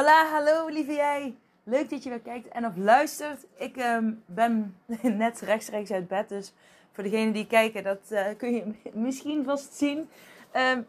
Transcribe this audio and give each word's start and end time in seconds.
Hola, 0.00 0.30
hallo 0.30 0.66
lieve 0.66 0.92
jij. 0.92 1.36
Leuk 1.64 1.90
dat 1.90 2.02
je 2.02 2.08
weer 2.08 2.20
kijkt 2.20 2.48
en 2.48 2.66
of 2.66 2.76
luistert. 2.76 3.46
Ik 3.56 3.76
um, 3.76 4.22
ben 4.26 4.76
net 5.02 5.40
rechtstreeks 5.40 5.90
uit 5.90 6.08
bed, 6.08 6.28
dus 6.28 6.52
voor 6.92 7.04
degenen 7.04 7.32
die 7.32 7.46
kijken, 7.46 7.82
dat 7.82 7.98
uh, 8.10 8.26
kun 8.36 8.54
je 8.54 8.72
misschien 8.92 9.44
vast 9.44 9.74
zien. 9.74 10.08
Um, 10.56 10.86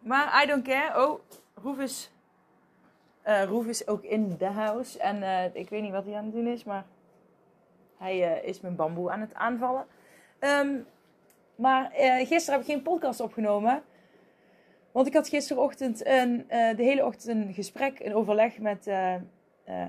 maar 0.00 0.42
I 0.42 0.46
don't 0.46 0.64
care. 0.64 1.08
Oh, 1.08 1.20
Roef 1.62 1.78
is, 1.78 2.10
is 3.66 3.86
ook 3.86 4.02
in 4.02 4.36
de 4.36 4.50
house. 4.50 4.98
En 4.98 5.16
uh, 5.16 5.54
ik 5.54 5.68
weet 5.68 5.82
niet 5.82 5.92
wat 5.92 6.04
hij 6.04 6.14
aan 6.14 6.24
het 6.24 6.34
doen 6.34 6.46
is, 6.46 6.64
maar 6.64 6.84
hij 7.98 8.40
is 8.42 8.60
mijn 8.60 8.76
bamboe 8.76 9.10
aan 9.10 9.20
het 9.20 9.34
aanvallen. 9.34 9.86
Um, 10.40 10.86
maar 11.54 11.90
gisteren 11.94 12.52
heb 12.52 12.60
ik 12.60 12.74
geen 12.74 12.82
podcast 12.82 13.20
opgenomen. 13.20 13.82
Want 14.94 15.06
ik 15.06 15.14
had 15.14 15.28
gisterochtend 15.28 16.06
een, 16.06 16.44
uh, 16.50 16.76
de 16.76 16.82
hele 16.82 17.04
ochtend 17.04 17.46
een 17.46 17.54
gesprek, 17.54 18.00
een 18.00 18.14
overleg 18.14 18.58
met 18.58 18.86
uh, 18.86 19.14
uh, 19.68 19.86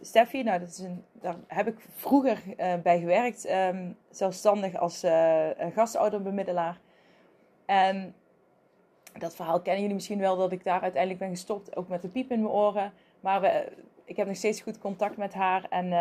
Steffi. 0.00 0.42
Nou, 0.42 0.58
dat 0.58 0.68
is 0.68 0.78
een, 0.78 1.04
daar 1.12 1.36
heb 1.46 1.66
ik 1.66 1.86
vroeger 1.94 2.42
bij 2.82 2.98
gewerkt, 2.98 3.50
um, 3.50 3.96
zelfstandig 4.10 4.76
als 4.76 5.04
gastouderbemiddelaar. 5.74 6.80
En 7.66 8.14
dat 9.18 9.36
verhaal 9.36 9.60
kennen 9.60 9.80
jullie 9.80 9.94
misschien 9.94 10.18
wel, 10.18 10.36
dat 10.36 10.52
ik 10.52 10.64
daar 10.64 10.80
uiteindelijk 10.80 11.20
ben 11.20 11.30
gestopt, 11.30 11.76
ook 11.76 11.88
met 11.88 12.02
de 12.02 12.08
piep 12.08 12.30
in 12.30 12.42
mijn 12.42 12.54
oren. 12.54 12.92
Maar 13.20 13.40
we, 13.40 13.72
ik 14.04 14.16
heb 14.16 14.26
nog 14.26 14.36
steeds 14.36 14.60
goed 14.60 14.78
contact 14.78 15.16
met 15.16 15.34
haar. 15.34 15.66
En 15.70 15.92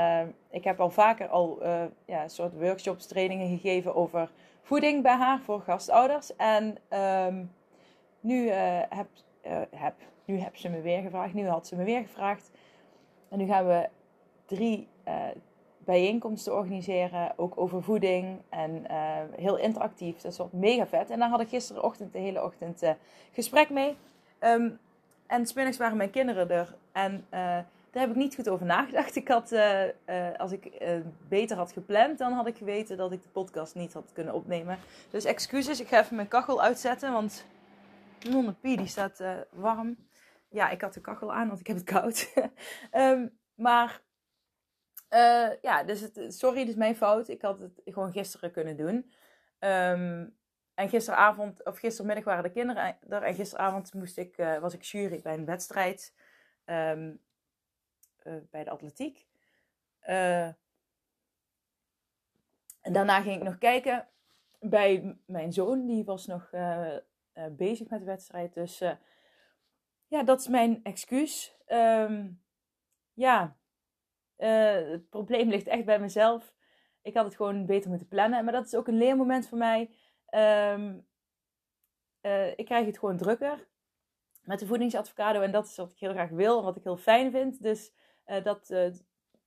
ik 0.49 0.63
heb 0.63 0.79
al 0.79 0.89
vaker 0.89 1.27
al 1.27 1.59
ja, 2.05 2.27
soort 2.27 2.53
workshops, 2.53 3.05
trainingen 3.05 3.57
gegeven 3.57 3.95
over 3.95 4.29
voeding 4.61 5.03
bij 5.03 5.15
haar 5.15 5.39
voor 5.39 5.61
gastouders. 5.61 6.35
En... 6.35 6.77
Um, 7.27 7.55
nu, 8.19 8.45
uh, 8.45 8.79
heb, 8.89 9.07
uh, 9.45 9.57
heb, 9.75 9.93
nu 10.25 10.39
heb 10.39 10.55
ze 10.57 10.69
me 10.69 10.81
weer 10.81 11.01
gevraagd. 11.01 11.33
Nu 11.33 11.47
had 11.47 11.67
ze 11.67 11.75
me 11.75 11.83
weer 11.83 12.01
gevraagd. 12.01 12.51
En 13.29 13.37
nu 13.37 13.45
gaan 13.45 13.67
we 13.67 13.89
drie 14.45 14.87
uh, 15.07 15.13
bijeenkomsten 15.77 16.55
organiseren. 16.55 17.33
Ook 17.35 17.53
over 17.55 17.83
voeding. 17.83 18.41
En 18.49 18.85
heel 19.35 19.57
interactief. 19.57 20.21
Dat 20.21 20.37
wat 20.37 20.53
mega 20.53 20.87
vet. 20.87 21.09
En 21.09 21.19
daar 21.19 21.29
had 21.29 21.41
ik 21.41 21.49
gisterenochtend 21.49 22.13
de 22.13 22.19
hele 22.19 22.43
ochtend 22.43 22.83
gesprek 23.31 23.69
mee. 23.69 23.95
Um, 24.39 24.79
en 25.27 25.47
smiddags 25.47 25.77
waren 25.77 25.97
mijn 25.97 26.09
kinderen 26.09 26.49
er. 26.49 26.75
En 26.91 27.25
daar 27.29 27.65
heb 27.91 28.09
ik 28.09 28.15
niet 28.15 28.35
goed 28.35 28.49
over 28.49 28.65
nagedacht. 28.65 29.15
Ik 29.15 29.27
had, 29.27 29.53
als 30.37 30.51
ik 30.51 30.71
beter 31.27 31.57
had 31.57 31.71
gepland, 31.71 32.17
dan 32.17 32.31
had 32.31 32.47
ik 32.47 32.57
geweten 32.57 32.97
dat 32.97 33.11
ik 33.11 33.23
de 33.23 33.29
podcast 33.29 33.75
niet 33.75 33.93
had 33.93 34.11
kunnen 34.13 34.33
opnemen. 34.33 34.77
Dus 35.09 35.25
excuses, 35.25 35.79
ik 35.79 35.87
ga 35.87 35.99
even 35.99 36.15
mijn 36.15 36.27
kachel 36.27 36.61
uitzetten, 36.61 37.13
want 37.13 37.45
Nonne 38.23 38.53
Pie, 38.53 38.77
die 38.77 38.87
staat 38.87 39.19
uh, 39.19 39.37
warm. 39.51 40.07
Ja, 40.49 40.69
ik 40.69 40.81
had 40.81 40.93
de 40.93 41.01
kachel 41.01 41.33
aan, 41.33 41.47
want 41.47 41.59
ik 41.59 41.67
heb 41.67 41.75
het 41.75 41.85
koud. 41.85 42.33
um, 42.91 43.39
maar 43.67 44.01
uh, 45.09 45.61
ja, 45.61 45.83
dus 45.83 46.01
het, 46.01 46.35
sorry, 46.35 46.59
dit 46.59 46.67
is 46.67 46.75
mijn 46.75 46.95
fout. 46.95 47.27
Ik 47.27 47.41
had 47.41 47.59
het 47.59 47.81
gewoon 47.85 48.11
gisteren 48.11 48.51
kunnen 48.51 48.77
doen. 48.77 49.11
Um, 49.59 50.35
en 50.73 50.89
gisteravond, 50.89 51.65
of 51.65 51.77
gistermiddag 51.77 52.23
waren 52.23 52.43
de 52.43 52.51
kinderen 52.51 52.97
er. 53.09 53.23
En 53.23 53.35
gisteravond 53.35 53.93
moest 53.93 54.17
ik, 54.17 54.37
uh, 54.37 54.59
was 54.59 54.73
ik 54.73 54.81
jury 54.81 55.21
bij 55.21 55.33
een 55.33 55.45
wedstrijd 55.45 56.13
um, 56.65 57.21
bij 58.23 58.63
de 58.63 58.69
atletiek. 58.69 59.27
en 59.99 60.55
daarna 62.81 63.21
ging 63.21 63.35
ik 63.35 63.43
nog 63.43 63.57
kijken 63.57 64.07
bij 64.59 65.17
mijn 65.25 65.53
zoon. 65.53 65.85
Die 65.85 66.03
was 66.03 66.25
nog 66.25 66.49
bezig 67.51 67.89
met 67.89 67.99
de 67.99 68.05
wedstrijd. 68.05 68.53
Dus 68.53 68.81
uh, 68.81 68.91
ja, 70.07 70.23
dat 70.23 70.39
is 70.39 70.47
mijn 70.47 70.83
excuus. 70.83 71.55
Um, 71.67 72.41
ja, 73.13 73.57
uh, 74.37 74.89
het 74.91 75.09
probleem 75.09 75.49
ligt 75.55 75.67
echt 75.67 75.85
bij 75.85 75.99
mezelf. 75.99 76.53
Ik 77.01 77.13
had 77.13 77.25
het 77.25 77.35
gewoon 77.35 77.65
beter 77.65 77.89
moeten 77.89 78.07
plannen. 78.07 78.43
Maar 78.43 78.53
dat 78.53 78.65
is 78.65 78.75
ook 78.75 78.87
een 78.87 78.97
leermoment 78.97 79.47
voor 79.47 79.57
mij. 79.57 79.89
Um, 80.73 81.05
ik 82.55 82.65
krijg 82.65 82.85
het 82.85 82.99
gewoon 82.99 83.17
drukker 83.17 83.67
met 84.41 84.59
de 84.59 84.65
voedingsadvocado. 84.65 85.41
En 85.41 85.51
dat 85.51 85.65
is 85.65 85.75
wat 85.75 85.91
ik 85.91 85.99
heel 85.99 86.11
graag 86.11 86.29
wil 86.29 86.57
en 86.57 86.63
wat 86.63 86.75
ik 86.75 86.83
heel 86.83 86.97
fijn 86.97 87.31
vind. 87.31 87.63
Dus 87.63 87.93
dat 88.43 88.73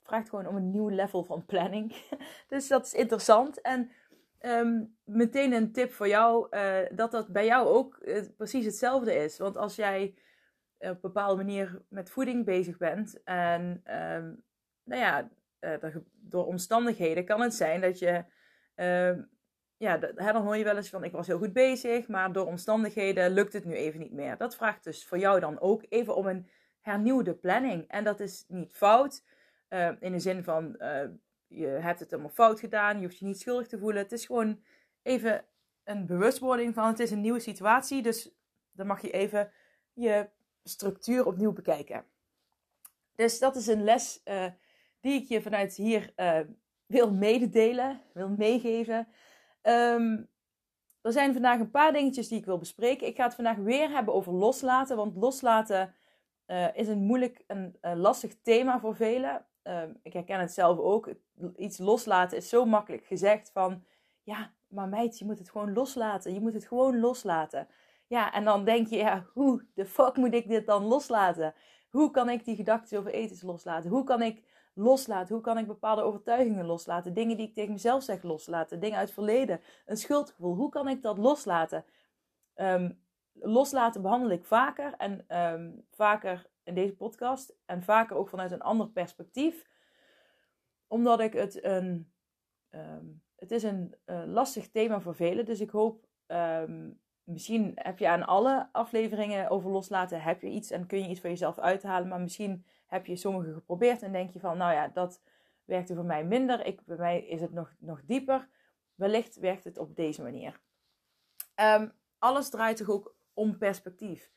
vraagt 0.02 0.28
gewoon 0.28 0.46
om 0.46 0.56
een 0.56 0.70
nieuw 0.70 0.88
level 0.88 1.24
van 1.24 1.44
planning. 1.46 1.96
dus 2.48 2.68
dat 2.68 2.86
is 2.86 2.94
interessant. 2.94 3.60
En 3.60 3.90
Um, 4.46 4.96
meteen 5.04 5.52
een 5.52 5.72
tip 5.72 5.92
voor 5.92 6.08
jou, 6.08 6.46
uh, 6.50 6.78
dat 6.92 7.10
dat 7.10 7.28
bij 7.28 7.46
jou 7.46 7.68
ook 7.68 7.98
uh, 8.00 8.22
precies 8.36 8.64
hetzelfde 8.64 9.14
is. 9.14 9.38
Want 9.38 9.56
als 9.56 9.76
jij 9.76 10.14
op 10.78 10.88
een 10.88 10.98
bepaalde 11.00 11.36
manier 11.36 11.82
met 11.88 12.10
voeding 12.10 12.44
bezig 12.44 12.76
bent 12.76 13.22
en 13.22 13.62
um, 13.62 14.44
nou 14.84 15.00
ja, 15.00 15.30
uh, 15.60 15.96
door 16.12 16.46
omstandigheden 16.46 17.24
kan 17.24 17.40
het 17.40 17.54
zijn 17.54 17.80
dat 17.80 17.98
je, 17.98 18.24
um, 18.74 19.30
ja, 19.76 19.96
dan 19.96 20.42
hoor 20.42 20.56
je 20.56 20.64
wel 20.64 20.76
eens 20.76 20.90
van 20.90 21.04
ik 21.04 21.12
was 21.12 21.26
heel 21.26 21.38
goed 21.38 21.52
bezig, 21.52 22.08
maar 22.08 22.32
door 22.32 22.46
omstandigheden 22.46 23.30
lukt 23.30 23.52
het 23.52 23.64
nu 23.64 23.74
even 23.74 24.00
niet 24.00 24.12
meer. 24.12 24.36
Dat 24.36 24.56
vraagt 24.56 24.84
dus 24.84 25.06
voor 25.06 25.18
jou 25.18 25.40
dan 25.40 25.60
ook 25.60 25.84
even 25.88 26.16
om 26.16 26.26
een 26.26 26.48
hernieuwde 26.80 27.34
planning. 27.34 27.88
En 27.88 28.04
dat 28.04 28.20
is 28.20 28.44
niet 28.48 28.72
fout 28.72 29.24
in 30.00 30.12
de 30.12 30.18
zin 30.18 30.44
van 30.44 30.76
je 31.50 31.66
hebt 31.66 32.00
het 32.00 32.10
helemaal 32.10 32.32
fout 32.32 32.60
gedaan. 32.60 32.96
Je 32.96 33.04
hoeft 33.04 33.18
je 33.18 33.24
niet 33.24 33.40
schuldig 33.40 33.66
te 33.66 33.78
voelen. 33.78 34.02
Het 34.02 34.12
is 34.12 34.26
gewoon 34.26 34.62
even 35.02 35.44
een 35.84 36.06
bewustwording 36.06 36.74
van 36.74 36.86
het 36.86 36.98
is 36.98 37.10
een 37.10 37.20
nieuwe 37.20 37.40
situatie. 37.40 38.02
Dus 38.02 38.30
dan 38.72 38.86
mag 38.86 39.02
je 39.02 39.10
even 39.10 39.50
je 39.92 40.28
structuur 40.62 41.26
opnieuw 41.26 41.52
bekijken. 41.52 42.04
Dus 43.14 43.38
dat 43.38 43.56
is 43.56 43.66
een 43.66 43.84
les 43.84 44.20
uh, 44.24 44.46
die 45.00 45.22
ik 45.22 45.28
je 45.28 45.42
vanuit 45.42 45.74
hier 45.74 46.12
uh, 46.16 46.40
wil 46.86 47.12
mededelen, 47.12 48.00
wil 48.12 48.28
meegeven. 48.28 49.08
Um, 49.62 50.28
er 51.02 51.12
zijn 51.12 51.32
vandaag 51.32 51.60
een 51.60 51.70
paar 51.70 51.92
dingetjes 51.92 52.28
die 52.28 52.38
ik 52.38 52.44
wil 52.44 52.58
bespreken. 52.58 53.06
Ik 53.06 53.16
ga 53.16 53.24
het 53.24 53.34
vandaag 53.34 53.56
weer 53.56 53.90
hebben 53.90 54.14
over 54.14 54.32
loslaten. 54.32 54.96
Want 54.96 55.16
loslaten 55.16 55.94
uh, 56.46 56.76
is 56.76 56.88
een 56.88 56.98
moeilijk 56.98 57.44
en 57.46 57.78
lastig 57.80 58.40
thema 58.42 58.80
voor 58.80 58.96
velen. 58.96 59.46
Um, 59.62 59.98
ik 60.02 60.12
herken 60.12 60.40
het 60.40 60.52
zelf 60.52 60.78
ook. 60.78 61.14
Iets 61.56 61.78
loslaten 61.78 62.36
is 62.36 62.48
zo 62.48 62.64
makkelijk 62.64 63.04
gezegd 63.04 63.50
van, 63.52 63.84
ja, 64.22 64.52
maar 64.68 64.88
meid, 64.88 65.18
je 65.18 65.24
moet 65.24 65.38
het 65.38 65.50
gewoon 65.50 65.72
loslaten. 65.72 66.34
Je 66.34 66.40
moet 66.40 66.52
het 66.52 66.66
gewoon 66.66 67.00
loslaten. 67.00 67.68
Ja, 68.06 68.32
en 68.32 68.44
dan 68.44 68.64
denk 68.64 68.86
je, 68.86 68.96
ja, 68.96 69.26
hoe 69.32 69.66
de 69.74 69.86
fuck 69.86 70.16
moet 70.16 70.34
ik 70.34 70.48
dit 70.48 70.66
dan 70.66 70.84
loslaten? 70.84 71.54
Hoe 71.90 72.10
kan 72.10 72.28
ik 72.28 72.44
die 72.44 72.56
gedachten 72.56 72.98
over 72.98 73.12
eten 73.12 73.46
loslaten? 73.46 73.90
Hoe 73.90 74.04
kan 74.04 74.22
ik 74.22 74.42
loslaten? 74.74 75.34
Hoe 75.34 75.44
kan 75.44 75.58
ik 75.58 75.66
bepaalde 75.66 76.02
overtuigingen 76.02 76.64
loslaten? 76.64 77.14
Dingen 77.14 77.36
die 77.36 77.46
ik 77.46 77.54
tegen 77.54 77.72
mezelf 77.72 78.02
zeg 78.02 78.22
loslaten? 78.22 78.80
Dingen 78.80 78.98
uit 78.98 79.06
het 79.06 79.14
verleden? 79.14 79.60
Een 79.86 79.96
schuldgevoel? 79.96 80.54
Hoe 80.54 80.68
kan 80.68 80.88
ik 80.88 81.02
dat 81.02 81.18
loslaten? 81.18 81.84
Um, 82.54 83.00
loslaten 83.32 84.02
behandel 84.02 84.30
ik 84.30 84.44
vaker 84.44 84.94
en 84.96 85.36
um, 85.52 85.86
vaker 85.90 86.46
in 86.70 86.82
deze 86.82 86.96
podcast. 86.96 87.56
En 87.66 87.82
vaker 87.82 88.16
ook 88.16 88.28
vanuit 88.28 88.52
een 88.52 88.62
ander 88.62 88.88
perspectief. 88.88 89.66
Omdat 90.86 91.20
ik 91.20 91.32
het 91.32 91.64
een. 91.64 92.12
Um, 92.70 93.22
het 93.36 93.50
is 93.50 93.62
een 93.62 93.94
uh, 94.06 94.22
lastig 94.26 94.70
thema 94.70 95.00
voor 95.00 95.14
velen. 95.14 95.44
Dus 95.44 95.60
ik 95.60 95.70
hoop. 95.70 96.06
Um, 96.26 97.00
misschien 97.24 97.72
heb 97.74 97.98
je 97.98 98.08
aan 98.08 98.26
alle 98.26 98.68
afleveringen 98.72 99.50
over 99.50 99.70
loslaten. 99.70 100.22
Heb 100.22 100.42
je 100.42 100.48
iets 100.48 100.70
en 100.70 100.86
kun 100.86 100.98
je 100.98 101.08
iets 101.08 101.20
voor 101.20 101.30
jezelf 101.30 101.58
uithalen. 101.58 102.08
Maar 102.08 102.20
misschien 102.20 102.64
heb 102.86 103.06
je 103.06 103.16
sommige 103.16 103.52
geprobeerd 103.52 104.02
en 104.02 104.12
denk 104.12 104.30
je 104.30 104.40
van. 104.40 104.56
Nou 104.56 104.72
ja, 104.72 104.88
dat 104.88 105.22
werkte 105.64 105.94
voor 105.94 106.04
mij 106.04 106.24
minder. 106.24 106.66
Ik, 106.66 106.84
bij 106.84 106.96
mij 106.96 107.26
is 107.26 107.40
het 107.40 107.52
nog, 107.52 107.74
nog 107.78 108.02
dieper. 108.04 108.48
Wellicht 108.94 109.36
werkt 109.36 109.64
het 109.64 109.78
op 109.78 109.96
deze 109.96 110.22
manier. 110.22 110.60
Um, 111.60 111.92
alles 112.18 112.50
draait 112.50 112.76
toch 112.76 112.90
ook 112.90 113.14
om 113.34 113.58
perspectief. 113.58 114.30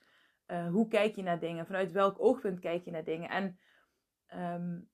Uh, 0.48 0.70
hoe 0.70 0.88
kijk 0.88 1.16
je 1.16 1.24
naar 1.24 1.40
dingen? 1.40 1.66
Vanuit 1.66 1.92
welk 1.92 2.20
oogpunt 2.20 2.60
kijk 2.60 2.86
je 2.86 2.92
naar 2.92 3.04
dingen? 3.04 3.30
En 3.30 3.60
um, 4.34 4.90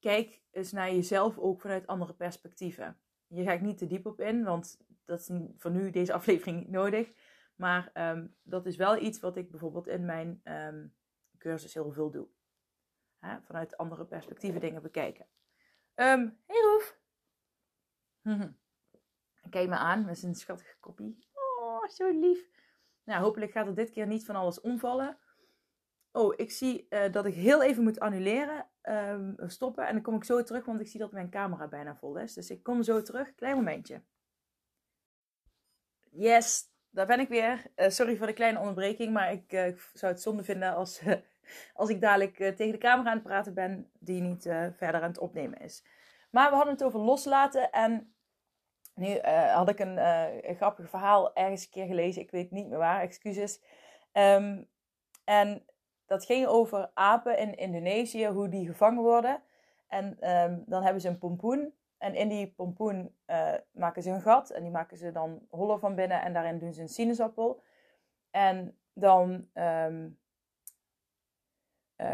kijk 0.00 0.42
eens 0.50 0.72
naar 0.72 0.92
jezelf 0.92 1.38
ook 1.38 1.60
vanuit 1.60 1.86
andere 1.86 2.14
perspectieven. 2.14 3.00
hier 3.26 3.44
ga 3.44 3.52
ik 3.52 3.60
niet 3.60 3.78
te 3.78 3.86
diep 3.86 4.06
op 4.06 4.20
in, 4.20 4.44
want 4.44 4.80
dat 5.04 5.20
is 5.20 5.30
voor 5.56 5.70
nu 5.70 5.90
deze 5.90 6.12
aflevering 6.18 6.58
niet 6.58 6.70
nodig. 6.70 7.12
Maar 7.54 7.90
ehm, 7.92 8.26
dat 8.42 8.66
is 8.66 8.76
wel 8.76 8.96
iets 8.96 9.20
wat 9.20 9.36
ik 9.36 9.50
bijvoorbeeld 9.50 9.86
in 9.86 10.04
mijn 10.04 10.40
ehm, 10.42 10.86
cursus 11.38 11.74
heel 11.74 11.92
veel 11.92 12.10
doe. 12.10 12.28
vanuit 13.20 13.76
andere 13.76 14.06
perspectieven 14.06 14.60
dingen 14.60 14.82
bekijken. 14.82 15.26
Hey 15.94 16.36
Roef! 16.46 17.00
Kijk 19.50 19.68
me 19.68 19.76
aan 19.76 20.04
met 20.04 20.18
zijn 20.18 20.34
schattige 20.34 20.76
kopie. 20.80 21.28
Oh, 21.32 21.88
zo 21.88 22.18
lief. 22.18 22.48
Nou, 23.04 23.22
hopelijk 23.22 23.52
gaat 23.52 23.66
er 23.66 23.74
dit 23.74 23.90
keer 23.90 24.06
niet 24.06 24.24
van 24.24 24.36
alles 24.36 24.60
omvallen. 24.60 25.18
Oh, 26.12 26.34
ik 26.36 26.50
zie 26.50 26.86
uh, 26.90 27.12
dat 27.12 27.26
ik 27.26 27.34
heel 27.34 27.62
even 27.62 27.82
moet 27.82 28.00
annuleren, 28.00 28.66
um, 28.82 29.34
stoppen. 29.38 29.86
En 29.86 29.92
dan 29.92 30.02
kom 30.02 30.14
ik 30.14 30.24
zo 30.24 30.42
terug, 30.42 30.64
want 30.64 30.80
ik 30.80 30.86
zie 30.86 31.00
dat 31.00 31.12
mijn 31.12 31.30
camera 31.30 31.68
bijna 31.68 31.96
vol 31.96 32.16
is. 32.16 32.34
Dus 32.34 32.50
ik 32.50 32.62
kom 32.62 32.82
zo 32.82 33.02
terug. 33.02 33.34
Klein 33.34 33.56
momentje. 33.56 34.02
Yes, 36.10 36.64
daar 36.90 37.06
ben 37.06 37.20
ik 37.20 37.28
weer. 37.28 37.66
Uh, 37.76 37.88
sorry 37.88 38.16
voor 38.16 38.26
de 38.26 38.32
kleine 38.32 38.58
onderbreking, 38.58 39.12
maar 39.12 39.32
ik 39.32 39.52
uh, 39.52 39.76
zou 39.92 40.12
het 40.12 40.22
zonde 40.22 40.44
vinden 40.44 40.74
als, 40.74 41.02
als 41.74 41.90
ik 41.90 42.00
dadelijk 42.00 42.36
tegen 42.36 42.72
de 42.72 42.78
camera 42.78 43.10
aan 43.10 43.16
het 43.16 43.26
praten 43.26 43.54
ben, 43.54 43.90
die 43.98 44.20
niet 44.20 44.42
verder 44.76 45.02
aan 45.02 45.08
het 45.08 45.18
opnemen 45.18 45.58
is. 45.58 45.84
Maar 46.30 46.50
we 46.50 46.56
hadden 46.56 46.74
het 46.74 46.84
over 46.84 47.00
loslaten 47.00 47.70
en 47.70 48.14
nu 49.02 49.20
had 49.52 49.68
ik 49.68 49.78
een, 49.78 50.06
een, 50.48 50.54
grappig 50.54 50.88
verhaal 50.88 51.34
ergens 51.34 51.64
een 51.64 51.70
keer 51.70 51.86
gelezen. 51.86 52.22
Ik 52.22 52.30
weet 52.30 52.50
niet 52.50 52.68
meer 52.68 52.78
waar, 52.78 53.00
excuses. 53.00 53.62
Um, 54.12 54.68
en 55.24 55.64
dat 56.06 56.24
ging 56.24 56.46
over 56.46 56.90
apen 56.94 57.38
in 57.38 57.54
Indonesië, 57.54 58.26
hoe 58.26 58.48
die 58.48 58.66
gevangen 58.66 59.02
worden. 59.02 59.42
En 59.88 60.20
ehm, 60.20 60.58
dan 60.66 60.82
hebben 60.82 61.00
ze 61.00 61.08
een 61.08 61.18
pompoen. 61.18 61.74
En 61.98 62.14
in 62.14 62.28
die 62.28 62.52
pompoen 62.52 63.14
uh, 63.26 63.54
maken 63.70 64.02
ze 64.02 64.10
een 64.10 64.20
gat. 64.20 64.50
En 64.50 64.62
die 64.62 64.70
maken 64.70 64.96
ze 64.96 65.12
dan 65.12 65.46
hollow 65.50 65.80
van 65.80 65.94
binnen. 65.94 66.22
En 66.22 66.32
daarin 66.32 66.58
doen 66.58 66.72
ze 66.72 66.80
een 66.80 66.88
sinaasappel. 66.88 67.62
En 68.30 68.78
dan 68.92 69.48
uh, 69.54 69.94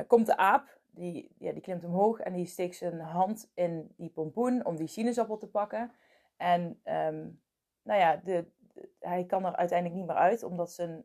komt 0.06 0.26
de 0.26 0.36
aap. 0.36 0.76
Die, 0.90 1.34
ja, 1.38 1.52
die 1.52 1.62
klimt 1.62 1.84
omhoog. 1.84 2.20
En 2.20 2.32
die 2.32 2.46
steekt 2.46 2.76
zijn 2.76 3.00
hand 3.00 3.50
in 3.54 3.94
die 3.96 4.10
pompoen 4.10 4.64
om 4.64 4.76
die 4.76 4.88
sinaasappel 4.88 5.36
te 5.36 5.48
pakken. 5.48 5.92
En 6.38 6.80
um, 6.84 7.42
nou 7.82 8.00
ja, 8.00 8.16
de, 8.16 8.46
hij 8.98 9.24
kan 9.24 9.44
er 9.44 9.56
uiteindelijk 9.56 9.98
niet 9.98 10.08
meer 10.08 10.16
uit. 10.16 10.42
Omdat 10.42 10.72
zijn 10.72 11.04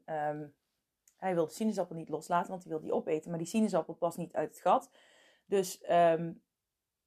hij 1.24 1.34
wil 1.34 1.46
de 1.46 1.54
sinaasappel 1.54 1.96
niet 1.96 2.10
loslaten, 2.10 2.50
want 2.50 2.64
hij 2.64 2.72
wil 2.72 2.82
die 2.82 2.94
opeten. 2.94 3.30
Maar 3.30 3.40
die 3.40 3.48
sinaasappel 3.48 3.94
past 3.94 4.18
niet 4.18 4.34
uit 4.34 4.50
het 4.50 4.62
gat. 4.62 4.90
Dus 5.46 5.84
um, 5.90 6.44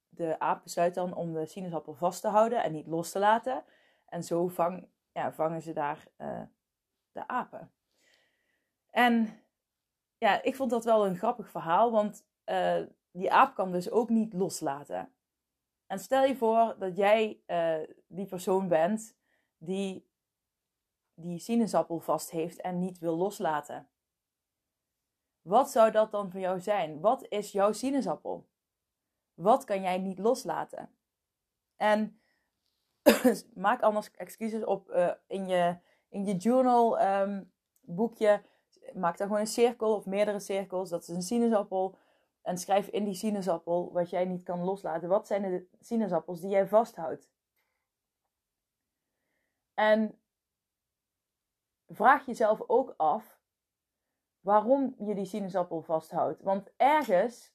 de 0.09 0.39
aap 0.39 0.63
besluit 0.63 0.93
dan 0.93 1.15
om 1.15 1.33
de 1.33 1.45
sinaasappel 1.45 1.93
vast 1.93 2.21
te 2.21 2.27
houden 2.27 2.63
en 2.63 2.71
niet 2.71 2.87
los 2.87 3.11
te 3.11 3.19
laten. 3.19 3.63
En 4.05 4.23
zo 4.23 4.47
vang, 4.47 4.87
ja, 5.11 5.33
vangen 5.33 5.61
ze 5.61 5.73
daar 5.73 6.07
uh, 6.17 6.41
de 7.11 7.27
apen. 7.27 7.71
En 8.89 9.39
ja, 10.17 10.41
ik 10.41 10.55
vond 10.55 10.69
dat 10.69 10.85
wel 10.85 11.05
een 11.05 11.17
grappig 11.17 11.49
verhaal, 11.49 11.91
want 11.91 12.25
uh, 12.45 12.81
die 13.11 13.31
aap 13.31 13.55
kan 13.55 13.71
dus 13.71 13.89
ook 13.89 14.09
niet 14.09 14.33
loslaten. 14.33 15.11
En 15.87 15.99
stel 15.99 16.23
je 16.23 16.35
voor 16.35 16.75
dat 16.79 16.97
jij 16.97 17.41
uh, 17.47 17.95
die 18.07 18.25
persoon 18.25 18.67
bent 18.67 19.15
die 19.57 20.07
die 21.19 21.39
sinaasappel 21.39 21.99
vast 21.99 22.31
heeft 22.31 22.61
en 22.61 22.79
niet 22.79 22.99
wil 22.99 23.15
loslaten. 23.15 23.87
Wat 25.41 25.71
zou 25.71 25.91
dat 25.91 26.11
dan 26.11 26.31
voor 26.31 26.39
jou 26.39 26.59
zijn? 26.59 26.99
Wat 26.99 27.25
is 27.29 27.51
jouw 27.51 27.71
sinaasappel? 27.71 28.47
Wat 29.33 29.63
kan 29.63 29.81
jij 29.81 29.97
niet 29.97 30.19
loslaten? 30.19 30.89
En 31.75 32.19
maak 33.53 33.81
anders 33.81 34.11
excuses 34.11 34.63
op 34.63 34.89
uh, 34.89 35.11
in, 35.27 35.47
je, 35.47 35.77
in 36.09 36.25
je 36.25 36.35
journal 36.35 37.01
um, 37.01 37.51
boekje. 37.81 38.41
Maak 38.93 39.17
daar 39.17 39.27
gewoon 39.27 39.41
een 39.41 39.47
cirkel 39.47 39.95
of 39.95 40.05
meerdere 40.05 40.39
cirkels. 40.39 40.89
Dat 40.89 41.01
is 41.01 41.07
een 41.07 41.21
sinaasappel. 41.21 41.97
En 42.47 42.57
schrijf 42.57 42.87
in 42.87 43.03
die 43.03 43.13
sinaasappel 43.13 43.91
wat 43.91 44.09
jij 44.09 44.25
niet 44.25 44.43
kan 44.43 44.63
loslaten. 44.63 45.09
Wat 45.09 45.27
zijn 45.27 45.41
de 45.41 45.67
sinaasappels 45.79 46.41
die 46.41 46.49
jij 46.49 46.67
vasthoudt? 46.67 47.29
En 49.73 50.19
vraag 51.87 52.25
jezelf 52.25 52.61
ook 52.67 52.93
af 52.97 53.39
waarom 54.39 54.95
je 54.99 55.15
die 55.15 55.25
sinaasappel 55.25 55.81
vasthoudt. 55.81 56.41
Want 56.41 56.71
ergens 56.77 57.53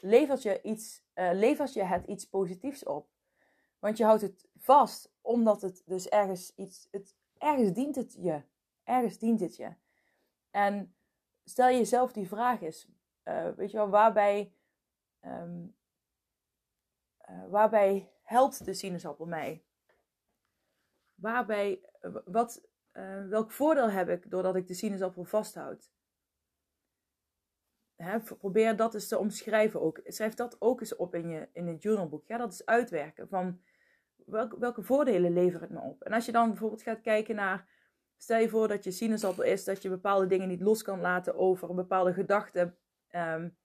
levert 0.00 0.42
je, 0.42 0.62
iets, 0.62 1.04
uh, 1.14 1.30
levert 1.32 1.72
je 1.72 1.82
het 1.82 2.06
iets 2.06 2.28
positiefs 2.28 2.84
op. 2.84 3.08
Want 3.78 3.96
je 3.96 4.04
houdt 4.04 4.22
het 4.22 4.48
vast 4.56 5.12
omdat 5.20 5.62
het 5.62 5.82
dus 5.86 6.08
ergens 6.08 6.54
iets. 6.54 6.88
Het, 6.90 7.16
ergens 7.38 7.72
dient 7.72 7.96
het 7.96 8.16
je. 8.18 8.42
Ergens 8.84 9.18
dient 9.18 9.40
het 9.40 9.56
je. 9.56 9.74
En 10.50 10.94
stel 11.44 11.68
jezelf 11.68 12.12
die 12.12 12.28
vraag 12.28 12.60
eens. 12.62 12.88
Uh, 13.30 13.48
weet 13.56 13.70
je 13.70 13.76
wel, 13.76 13.88
waarbij. 13.88 14.52
Um, 15.24 15.76
uh, 17.30 17.48
waarbij 17.48 18.12
helpt 18.22 18.64
de 18.64 18.74
sinaasappel 18.74 19.26
mij? 19.26 19.64
Waarbij. 21.14 21.84
Wat, 22.24 22.68
welk 23.28 23.50
voordeel 23.50 23.90
heb 23.90 24.08
ik 24.08 24.30
doordat 24.30 24.56
ik 24.56 24.66
de 24.66 24.74
sinaasappel 24.74 25.24
vasthoud? 25.24 25.90
probeer 28.38 28.76
dat 28.76 28.94
eens 28.94 29.08
te 29.08 29.18
omschrijven 29.18 29.80
ook. 29.80 30.00
Schrijf 30.04 30.34
dat 30.34 30.56
ook 30.58 30.80
eens 30.80 30.96
op 30.96 31.14
in 31.14 31.28
je, 31.28 31.48
in 31.52 31.66
het 31.66 31.82
journalboek. 31.82 32.26
Ga 32.26 32.36
dat 32.36 32.46
eens 32.46 32.66
uitwerken. 32.66 33.28
Van 33.28 33.60
welke, 34.26 34.58
welke 34.58 34.82
voordelen 34.82 35.32
levert 35.32 35.60
het 35.60 35.70
me 35.70 35.80
op? 35.80 36.02
En 36.02 36.12
als 36.12 36.26
je 36.26 36.32
dan 36.32 36.48
bijvoorbeeld 36.48 36.82
gaat 36.82 37.00
kijken 37.00 37.34
naar... 37.34 37.68
Stel 38.16 38.38
je 38.38 38.48
voor 38.48 38.68
dat 38.68 38.84
je 38.84 38.90
sinaasappel 38.90 39.44
is, 39.44 39.64
dat 39.64 39.82
je 39.82 39.88
bepaalde 39.88 40.26
dingen 40.26 40.48
niet 40.48 40.60
los 40.60 40.82
kan 40.82 41.00
laten 41.00 41.34
over 41.34 41.74
bepaalde 41.74 42.12
gedachten. 42.12 42.76
Um, 43.10 43.56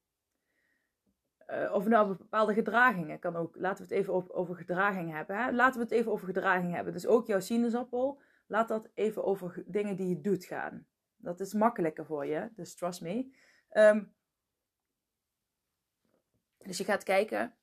uh, 1.50 1.74
of 1.74 1.86
nou 1.88 2.16
bepaalde 2.16 2.54
gedragingen 2.54 3.20
kan 3.20 3.36
ook. 3.36 3.56
Laten 3.56 3.88
we 3.88 3.94
het 3.94 4.04
even 4.04 4.34
over, 4.36 4.56
gedraging 4.56 5.12
hebben. 5.12 5.38
Hè? 5.38 5.52
Laten 5.52 5.80
we 5.80 5.84
het 5.86 5.94
even 5.94 6.12
over 6.12 6.26
gedraging 6.26 6.74
hebben. 6.74 6.94
Dus 6.94 7.08
ook 7.08 7.28
jouw 7.28 7.40
sinaasappel. 7.40 8.22
Laat 8.48 8.68
dat 8.68 8.90
even 8.94 9.24
over 9.24 9.64
dingen 9.66 9.96
die 9.96 10.10
je 10.10 10.22
doet 10.22 10.46
gaan. 10.46 10.88
Dat 11.18 11.40
is 11.40 11.54
makkelijker 11.54 12.06
voor 12.06 12.26
je. 12.26 12.50
Dus 12.56 12.76
trust 12.76 13.02
me. 13.02 13.34
Um, 13.72 14.14
dus 16.58 16.78
je 16.78 16.84
gaat 16.84 17.04
kijken, 17.04 17.56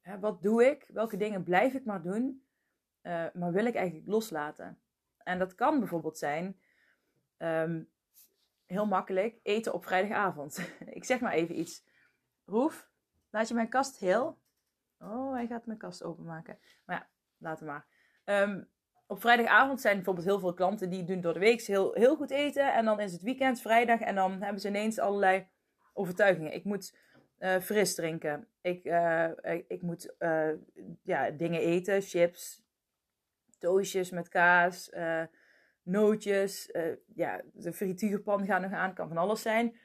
hè, 0.00 0.18
wat 0.18 0.42
doe 0.42 0.64
ik? 0.64 0.88
Welke 0.92 1.16
dingen 1.16 1.42
blijf 1.42 1.74
ik 1.74 1.84
maar 1.84 2.02
doen? 2.02 2.44
Uh, 3.02 3.26
maar 3.34 3.52
wil 3.52 3.66
ik 3.66 3.74
eigenlijk 3.74 4.08
loslaten? 4.08 4.78
En 5.18 5.38
dat 5.38 5.54
kan 5.54 5.78
bijvoorbeeld 5.78 6.18
zijn, 6.18 6.60
um, 7.38 7.88
heel 8.66 8.86
makkelijk, 8.86 9.38
eten 9.42 9.74
op 9.74 9.84
vrijdagavond. 9.84 10.70
ik 10.98 11.04
zeg 11.04 11.20
maar 11.20 11.32
even 11.32 11.58
iets. 11.58 11.84
Roef, 12.44 12.88
laat 13.30 13.48
je 13.48 13.54
mijn 13.54 13.68
kast 13.68 13.98
heel? 13.98 14.38
Oh, 14.98 15.32
hij 15.32 15.46
gaat 15.46 15.66
mijn 15.66 15.78
kast 15.78 16.02
openmaken. 16.02 16.58
Maar 16.84 16.96
ja, 16.96 17.08
laten 17.38 17.66
maar. 17.66 17.86
Um, 18.24 18.68
op 19.06 19.20
vrijdagavond 19.20 19.80
zijn 19.80 19.94
bijvoorbeeld 19.94 20.26
heel 20.26 20.38
veel 20.38 20.54
klanten 20.54 20.90
die 20.90 21.04
doen 21.04 21.20
door 21.20 21.32
de 21.32 21.38
week 21.38 21.62
heel, 21.62 21.92
heel 21.92 22.16
goed 22.16 22.30
eten. 22.30 22.74
En 22.74 22.84
dan 22.84 23.00
is 23.00 23.12
het 23.12 23.22
weekend, 23.22 23.60
vrijdag. 23.60 24.00
En 24.00 24.14
dan 24.14 24.42
hebben 24.42 24.60
ze 24.60 24.68
ineens 24.68 24.98
allerlei 24.98 25.46
overtuigingen. 25.92 26.54
Ik 26.54 26.64
moet 26.64 26.96
uh, 27.38 27.58
fris 27.58 27.94
drinken. 27.94 28.48
Ik, 28.60 28.84
uh, 28.84 29.30
ik, 29.68 29.82
moet 29.82 30.14
uh, 30.18 30.50
ja, 31.02 31.30
dingen 31.30 31.60
eten, 31.60 32.02
chips, 32.02 32.62
toastjes 33.58 34.10
met 34.10 34.28
kaas, 34.28 34.90
nootjes. 35.84 36.70
ja, 37.14 37.42
de 37.52 37.72
frituurpan 37.72 38.44
gaat 38.44 38.60
nog 38.60 38.72
aan, 38.72 38.94
kan 38.94 39.08
van 39.08 39.16
alles 39.16 39.42
zijn. 39.42 39.76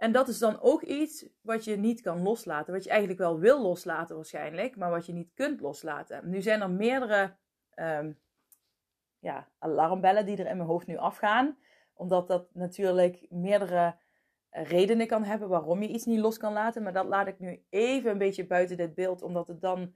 En 0.00 0.12
dat 0.12 0.28
is 0.28 0.38
dan 0.38 0.60
ook 0.60 0.82
iets 0.82 1.28
wat 1.40 1.64
je 1.64 1.76
niet 1.76 2.00
kan 2.00 2.22
loslaten. 2.22 2.72
Wat 2.72 2.84
je 2.84 2.90
eigenlijk 2.90 3.20
wel 3.20 3.38
wil 3.38 3.62
loslaten 3.62 4.16
waarschijnlijk, 4.16 4.76
maar 4.76 4.90
wat 4.90 5.06
je 5.06 5.12
niet 5.12 5.32
kunt 5.34 5.60
loslaten. 5.60 6.30
Nu 6.30 6.40
zijn 6.40 6.60
er 6.60 6.70
meerdere 6.70 7.36
um, 7.74 8.18
ja, 9.18 9.48
alarmbellen 9.58 10.26
die 10.26 10.36
er 10.36 10.46
in 10.46 10.56
mijn 10.56 10.68
hoofd 10.68 10.86
nu 10.86 10.96
afgaan. 10.96 11.58
Omdat 11.94 12.28
dat 12.28 12.54
natuurlijk 12.54 13.26
meerdere 13.28 13.98
redenen 14.50 15.06
kan 15.06 15.24
hebben 15.24 15.48
waarom 15.48 15.82
je 15.82 15.88
iets 15.88 16.04
niet 16.04 16.20
los 16.20 16.38
kan 16.38 16.52
laten. 16.52 16.82
Maar 16.82 16.92
dat 16.92 17.06
laat 17.06 17.26
ik 17.26 17.38
nu 17.38 17.64
even 17.70 18.10
een 18.10 18.18
beetje 18.18 18.46
buiten 18.46 18.76
dit 18.76 18.94
beeld, 18.94 19.22
omdat 19.22 19.48
het 19.48 19.60
dan 19.60 19.94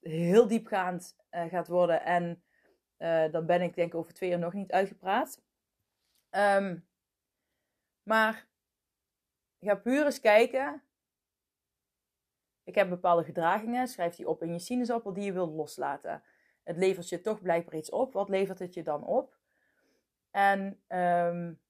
heel 0.00 0.46
diepgaand 0.46 1.16
uh, 1.30 1.44
gaat 1.44 1.68
worden. 1.68 2.04
En 2.04 2.42
uh, 3.00 3.32
dan 3.32 3.46
ben 3.46 3.62
ik 3.62 3.74
denk 3.74 3.92
ik 3.92 3.98
over 3.98 4.14
twee 4.14 4.30
jaar 4.30 4.38
nog 4.38 4.52
niet 4.52 4.72
uitgepraat. 4.72 5.42
Um, 6.30 6.88
maar 8.02 8.46
ga 9.60 9.74
puur 9.74 10.04
eens 10.04 10.20
kijken. 10.20 10.82
Ik 12.64 12.74
heb 12.74 12.88
bepaalde 12.88 13.24
gedragingen. 13.24 13.88
Schrijf 13.88 14.14
die 14.14 14.28
op 14.28 14.42
in 14.42 14.52
je 14.52 14.58
sinaasappel 14.58 15.12
die 15.12 15.24
je 15.24 15.32
wilt 15.32 15.54
loslaten. 15.54 16.22
Het 16.62 16.76
levert 16.76 17.08
je 17.08 17.20
toch 17.20 17.42
blijkbaar 17.42 17.74
iets 17.74 17.90
op. 17.90 18.12
Wat 18.12 18.28
levert 18.28 18.58
het 18.58 18.74
je 18.74 18.82
dan 18.82 19.04
op? 19.04 19.38
En 20.30 20.82
um, 20.88 21.60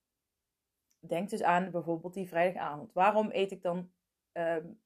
denk 0.99 1.30
dus 1.30 1.42
aan 1.42 1.70
bijvoorbeeld 1.70 2.14
die 2.14 2.28
vrijdagavond. 2.28 2.92
Waarom 2.92 3.28
eet 3.32 3.50
ik 3.50 3.62
dan, 3.62 3.92
um, 4.32 4.80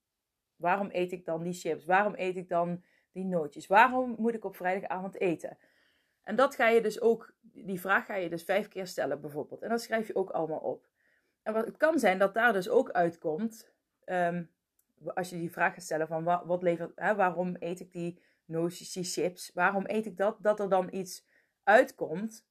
waarom 0.56 0.88
eet 0.92 1.12
ik 1.12 1.24
dan 1.24 1.42
die 1.42 1.52
chips? 1.52 1.84
Waarom 1.84 2.12
eet 2.16 2.36
ik 2.36 2.48
dan 2.48 2.84
die 3.12 3.24
nootjes? 3.24 3.66
Waarom 3.66 4.14
moet 4.18 4.34
ik 4.34 4.44
op 4.44 4.56
vrijdagavond 4.56 5.20
eten? 5.20 5.58
En 6.24 6.36
dat 6.36 6.54
ga 6.54 6.68
je 6.68 6.80
dus 6.80 7.00
ook, 7.00 7.34
die 7.42 7.80
vraag 7.80 8.06
ga 8.06 8.14
je 8.14 8.28
dus 8.28 8.44
vijf 8.44 8.68
keer 8.68 8.86
stellen 8.86 9.20
bijvoorbeeld. 9.20 9.62
En 9.62 9.68
dat 9.68 9.82
schrijf 9.82 10.06
je 10.06 10.14
ook 10.14 10.30
allemaal 10.30 10.58
op. 10.58 10.88
En 11.42 11.52
wat, 11.52 11.66
het 11.66 11.76
kan 11.76 11.98
zijn 11.98 12.18
dat 12.18 12.34
daar 12.34 12.52
dus 12.52 12.68
ook 12.68 12.90
uitkomt, 12.90 13.72
ehm, 14.04 14.44
als 15.14 15.30
je 15.30 15.36
die 15.36 15.52
vraag 15.52 15.74
gaat 15.74 15.82
stellen 15.82 16.06
van 16.06 16.24
wat, 16.24 16.44
wat 16.44 16.62
levert, 16.62 16.92
hè, 16.94 17.14
waarom 17.14 17.56
eet 17.58 17.80
ik 17.80 17.92
die 17.92 18.22
nootjes, 18.44 18.92
die 18.92 19.04
chips, 19.04 19.50
waarom 19.54 19.84
eet 19.86 20.06
ik 20.06 20.16
dat? 20.16 20.36
Dat 20.40 20.60
er 20.60 20.68
dan 20.68 20.88
iets 20.94 21.26
uitkomt 21.62 22.46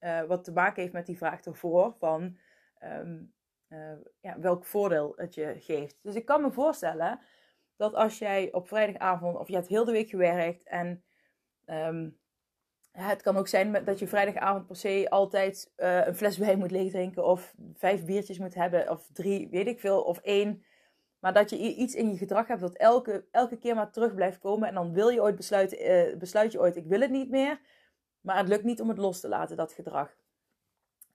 uh, 0.00 0.22
wat 0.22 0.44
te 0.44 0.52
maken 0.52 0.82
heeft 0.82 0.92
met 0.94 1.06
die 1.06 1.16
vraag 1.16 1.40
ervoor 1.40 1.94
van 1.98 2.38
ehm, 2.78 3.22
uh, 3.68 3.92
ja, 4.20 4.38
welk 4.38 4.64
voordeel 4.64 5.12
het 5.16 5.34
je 5.34 5.54
geeft. 5.58 5.98
Dus 6.02 6.14
ik 6.14 6.24
kan 6.24 6.42
me 6.42 6.50
voorstellen 6.50 7.20
dat 7.76 7.94
als 7.94 8.18
jij 8.18 8.52
op 8.52 8.68
vrijdagavond 8.68 9.36
of 9.36 9.48
je 9.48 9.54
hebt 9.54 9.68
heel 9.68 9.84
de 9.84 9.92
week 9.92 10.08
gewerkt 10.08 10.62
en 10.62 11.04
um, 11.66 12.18
het 13.06 13.22
kan 13.22 13.36
ook 13.36 13.48
zijn 13.48 13.84
dat 13.84 13.98
je 13.98 14.06
vrijdagavond 14.06 14.66
per 14.66 14.76
se 14.76 15.06
altijd 15.10 15.72
uh, 15.76 16.06
een 16.06 16.14
fles 16.14 16.38
wijn 16.44 16.58
moet 16.58 16.70
leegdrinken 16.70 17.24
of 17.24 17.54
vijf 17.74 18.04
biertjes 18.04 18.38
moet 18.38 18.54
hebben 18.54 18.90
of 18.90 19.08
drie, 19.12 19.48
weet 19.50 19.66
ik 19.66 19.80
veel, 19.80 20.02
of 20.02 20.18
één. 20.18 20.64
Maar 21.18 21.32
dat 21.32 21.50
je 21.50 21.56
iets 21.56 21.94
in 21.94 22.10
je 22.10 22.16
gedrag 22.16 22.46
hebt 22.46 22.60
dat 22.60 22.76
elke, 22.76 23.24
elke 23.30 23.58
keer 23.58 23.74
maar 23.74 23.90
terug 23.90 24.14
blijft 24.14 24.38
komen 24.38 24.68
en 24.68 24.74
dan 24.74 24.92
wil 24.92 25.08
je 25.08 25.22
ooit 25.22 25.36
besluiten, 25.36 26.10
uh, 26.10 26.16
besluit 26.16 26.52
je 26.52 26.60
ooit 26.60 26.76
ik 26.76 26.86
wil 26.86 27.00
het 27.00 27.10
niet 27.10 27.30
meer. 27.30 27.60
Maar 28.20 28.36
het 28.36 28.48
lukt 28.48 28.64
niet 28.64 28.80
om 28.80 28.88
het 28.88 28.98
los 28.98 29.20
te 29.20 29.28
laten, 29.28 29.56
dat 29.56 29.72
gedrag. 29.72 30.14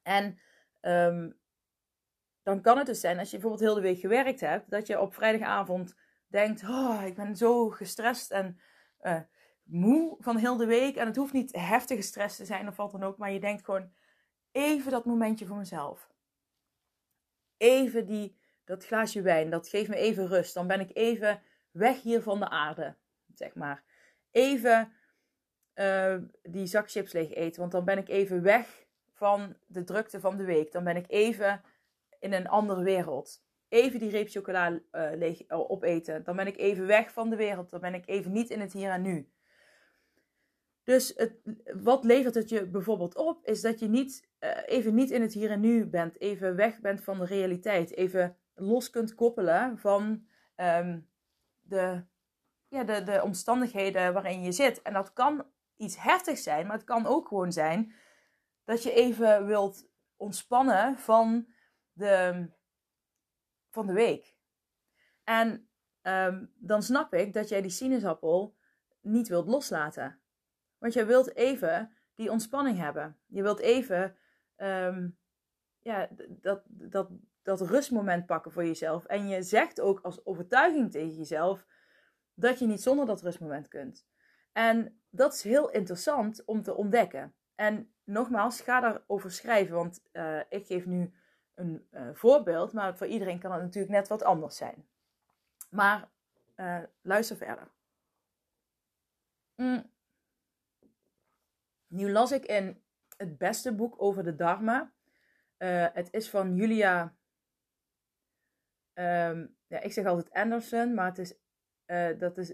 En 0.04 0.40
um, 0.82 1.38
dan 2.44 2.62
kan 2.62 2.78
het 2.78 2.86
dus 2.86 3.00
zijn, 3.00 3.20
als 3.20 3.32
je 3.32 3.38
bijvoorbeeld 3.38 3.70
heel 3.70 3.82
de 3.82 3.88
week 3.88 4.00
gewerkt 4.00 4.40
hebt, 4.40 4.70
dat 4.70 4.88
je 4.88 5.00
op 5.00 5.14
vrijdagavond 5.14 5.96
denkt: 6.28 6.64
Oh, 6.64 7.02
ik 7.06 7.16
ben 7.16 7.36
zo 7.36 7.70
gestrest 7.70 8.32
en 8.32 8.60
uh, 9.02 9.20
moe 9.64 10.16
van 10.20 10.38
heel 10.38 10.58
de 10.58 10.66
week. 10.66 10.96
En 10.96 11.08
het 11.08 11.16
hoeft 11.16 11.34
niet 11.34 11.56
heftige 11.56 12.02
stress 12.02 12.36
te 12.36 12.46
zijn 12.46 12.68
of 12.68 12.76
wat 12.76 12.92
dan 12.92 13.04
ook, 13.04 13.18
maar 13.18 13.32
je 13.32 13.40
denkt 13.40 13.66
gewoon 13.66 13.92
even 14.52 14.92
dat 14.92 15.06
momentje 15.06 15.46
voor 15.46 15.58
mezelf. 15.58 16.12
Even 17.58 18.06
die, 18.06 18.38
dat 18.64 18.86
glaasje 18.86 19.22
wijn, 19.22 19.50
dat 19.50 19.70
geeft 19.70 19.90
me 19.90 19.96
even 19.96 20.28
rust. 20.28 20.54
Dan 20.54 20.68
ben 20.68 20.80
ik 20.80 20.90
even 20.94 21.42
weg 21.72 22.02
hier 22.02 22.22
van 22.22 22.40
de 22.40 22.50
aarde, 22.50 22.96
zeg 23.34 23.56
maar. 23.56 23.84
Even 24.32 24.94
uh, 25.76 26.16
die 26.42 26.66
zak 26.66 26.92
chips 26.92 27.12
leeg 27.12 27.34
eten, 27.34 27.60
want 27.60 27.72
dan 27.72 27.86
ben 27.86 27.98
ik 27.98 28.10
even 28.10 28.42
weg 28.42 28.86
van 29.12 29.58
de 29.68 29.84
drukte 29.84 30.20
van 30.20 30.38
de 30.38 30.44
week. 30.44 30.72
Dan 30.72 30.84
ben 30.84 30.96
ik 30.96 31.06
even 31.08 31.62
in 32.20 32.34
een 32.34 32.48
andere 32.48 32.84
wereld. 32.84 33.44
Even 33.68 34.00
die 34.00 34.10
reep 34.10 34.30
chocola 34.30 34.80
leeg, 34.92 35.50
uh, 35.50 35.72
opeten. 35.72 36.24
Dan 36.24 36.36
ben 36.36 36.48
ik 36.48 36.58
even 36.58 36.86
weg 36.86 37.12
van 37.12 37.30
de 37.30 37.36
wereld. 37.36 37.70
Dan 37.70 37.80
ben 37.80 37.94
ik 37.94 38.08
even 38.08 38.32
niet 38.32 38.50
in 38.50 38.60
het 38.60 38.74
hier 38.74 38.92
en 38.92 39.02
nu. 39.02 39.32
Dus 40.84 41.14
het, 41.16 41.34
wat 41.84 42.04
levert 42.04 42.36
het 42.36 42.50
je 42.50 42.68
bijvoorbeeld 42.68 43.16
op, 43.16 43.46
is 43.46 43.62
dat 43.62 43.80
je 43.80 43.88
niet, 43.88 44.30
uh, 44.40 44.50
even 44.66 44.94
niet 44.94 45.12
in 45.12 45.22
het 45.22 45.34
hier 45.34 45.52
en 45.52 45.60
nu 45.60 45.86
bent. 45.86 46.20
Even 46.20 46.56
weg 46.56 46.80
bent 46.80 47.04
van 47.04 47.20
de 47.20 47.26
realiteit. 47.26 47.92
Even 47.96 48.38
los 48.54 48.90
kunt 48.90 49.16
koppelen 49.16 49.78
van 49.78 50.28
um, 50.56 51.10
de, 51.62 52.04
ja, 52.68 52.84
de, 52.84 53.04
de 53.04 53.22
omstandigheden 53.24 54.14
waarin 54.14 54.42
je 54.42 54.52
zit. 54.52 54.82
En 54.82 54.94
dat 54.94 55.14
kan 55.14 55.46
iets 55.76 55.98
heftigs 55.98 56.44
zijn, 56.44 56.68
maar 56.68 56.76
het 56.76 56.86
kan 56.86 57.06
ook 57.06 57.28
gewoon 57.28 57.52
zijn 57.52 57.94
dat 58.64 58.84
je 58.84 58.94
even 58.94 59.46
wilt 59.46 59.90
ontspannen 60.18 60.98
van 60.98 61.48
de, 61.92 62.46
van 63.70 63.88
de 63.88 63.94
week. 63.94 64.36
En 65.24 65.70
um, 66.02 66.54
dan 66.56 66.84
snap 66.84 67.14
ik 67.14 67.34
dat 67.34 67.50
jij 67.50 67.62
die 67.62 67.72
sinaasappel 67.72 68.56
niet 69.02 69.28
wilt 69.28 69.48
loslaten. 69.48 70.23
Want 70.84 70.96
jij 70.96 71.06
wilt 71.06 71.36
even 71.36 71.92
die 72.16 72.32
ontspanning 72.32 72.78
hebben. 72.78 73.18
Je 73.26 73.42
wilt 73.42 73.60
even 73.60 74.16
um, 74.58 75.18
ja, 75.80 76.10
dat, 76.30 76.64
dat, 76.68 77.10
dat 77.42 77.62
rustmoment 77.62 78.26
pakken 78.26 78.52
voor 78.52 78.66
jezelf. 78.66 79.06
En 79.06 79.28
je 79.28 79.44
zegt 79.44 79.82
ook 79.82 80.00
als 80.00 80.26
overtuiging 80.26 80.92
tegen 80.92 81.16
jezelf 81.16 81.66
dat 82.34 82.60
je 82.60 82.66
niet 82.66 82.82
zonder 82.82 83.06
dat 83.06 83.22
rustmoment 83.22 83.68
kunt. 83.68 84.06
En 84.52 85.02
dat 85.10 85.34
is 85.34 85.44
heel 85.44 85.70
interessant 85.70 86.46
om 86.46 86.62
te 86.62 86.76
ontdekken. 86.76 87.34
En 87.56 87.94
nogmaals, 88.04 88.62
ga 88.62 88.80
daarover 88.80 89.32
schrijven, 89.32 89.76
want 89.76 90.02
uh, 90.14 90.40
ik 90.50 90.66
geef 90.66 90.86
nu 90.86 91.14
een 91.54 91.88
uh, 91.92 92.10
voorbeeld, 92.14 92.74
maar 92.74 92.98
voor 92.98 93.08
iedereen 93.08 93.40
kan 93.40 93.52
het 93.52 93.62
natuurlijk 93.62 93.94
net 93.94 94.08
wat 94.08 94.24
anders 94.24 94.58
zijn. 94.58 94.88
Maar 95.70 96.10
uh, 96.56 96.80
luister 97.02 97.38
verder. 97.38 97.68
Mm. 99.56 99.92
Nu 101.94 102.12
las 102.12 102.32
ik 102.32 102.46
in 102.46 102.84
het 103.18 103.38
beste 103.38 103.76
boek 103.76 104.02
over 104.02 104.24
de 104.24 104.36
Dharma. 104.36 104.94
Uh, 105.58 105.88
het 105.94 106.08
is 106.12 106.30
van 106.30 106.56
Julia. 106.56 107.16
Um, 108.94 109.58
ja, 109.68 109.80
ik 109.80 109.92
zeg 109.92 110.06
altijd 110.06 110.32
Anderson, 110.32 110.94
maar 110.94 111.06
het 111.06 111.18
is, 111.18 111.36
dat 112.20 112.38
is 112.38 112.54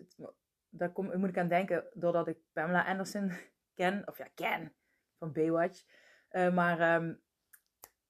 daar 0.69 0.91
kom, 0.91 1.19
moet 1.19 1.29
ik 1.29 1.37
aan 1.37 1.47
denken 1.47 1.89
doordat 1.93 2.27
ik 2.27 2.37
Pamela 2.53 2.85
Anderson 2.85 3.31
ken. 3.79 4.07
Of 4.07 4.17
ja, 4.17 4.27
ken 4.35 4.73
van 5.17 5.31
Baywatch. 5.31 5.83
maar 6.31 6.95
um, 6.95 7.21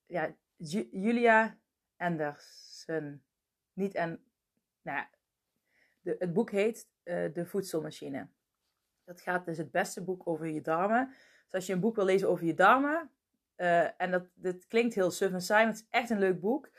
ja, 0.05 0.35
Julia 0.91 1.59
Anderson. 1.97 3.23
Niet 3.73 3.95
en. 3.95 4.23
Nou 4.81 5.05
het 6.01 6.33
boek 6.33 6.51
heet 6.51 6.89
uh, 7.03 7.33
De 7.33 7.45
Voedselmachine. 7.45 8.29
Dat 9.09 9.21
gaat 9.21 9.45
dus 9.45 9.57
het 9.57 9.71
beste 9.71 10.03
boek 10.03 10.27
over 10.27 10.47
je 10.47 10.61
darmen. 10.61 11.07
Dus 11.43 11.53
als 11.53 11.65
je 11.65 11.73
een 11.73 11.79
boek 11.79 11.95
wil 11.95 12.05
lezen 12.05 12.29
over 12.29 12.45
je 12.45 12.53
darmen. 12.53 13.11
Uh, 13.57 14.01
en 14.01 14.11
dat 14.11 14.23
dit 14.33 14.67
klinkt 14.67 14.95
heel 14.95 15.11
suf 15.11 15.31
en 15.31 15.41
saai, 15.41 15.65
maar 15.65 15.73
het 15.73 15.81
is 15.81 15.87
echt 15.89 16.09
een 16.09 16.19
leuk 16.19 16.39
boek. 16.39 16.69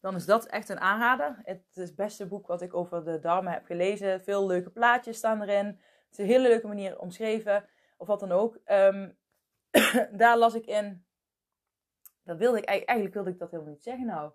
Dan 0.00 0.14
is 0.14 0.24
dat 0.24 0.46
echt 0.46 0.68
een 0.68 0.80
aanrader. 0.80 1.38
Het 1.42 1.64
is 1.74 1.82
het 1.82 1.96
beste 1.96 2.26
boek 2.26 2.46
wat 2.46 2.62
ik 2.62 2.74
over 2.74 3.04
de 3.04 3.18
darmen 3.18 3.52
heb 3.52 3.64
gelezen. 3.64 4.22
Veel 4.22 4.46
leuke 4.46 4.70
plaatjes 4.70 5.16
staan 5.16 5.42
erin. 5.42 5.66
Het 5.66 6.10
is 6.10 6.18
een 6.18 6.26
hele 6.26 6.48
leuke 6.48 6.66
manier 6.66 6.98
omschreven. 6.98 7.68
Of 7.96 8.06
wat 8.06 8.20
dan 8.20 8.32
ook. 8.32 8.58
Um, 8.66 9.18
daar 10.20 10.38
las 10.38 10.54
ik 10.54 10.66
in 10.66 11.04
dat 12.22 12.38
wilde 12.38 12.58
ik 12.58 12.64
eigenlijk 12.64 13.14
wilde 13.14 13.30
ik 13.30 13.38
dat 13.38 13.50
helemaal 13.50 13.72
niet 13.72 13.82
zeggen 13.82 14.06
nou. 14.06 14.32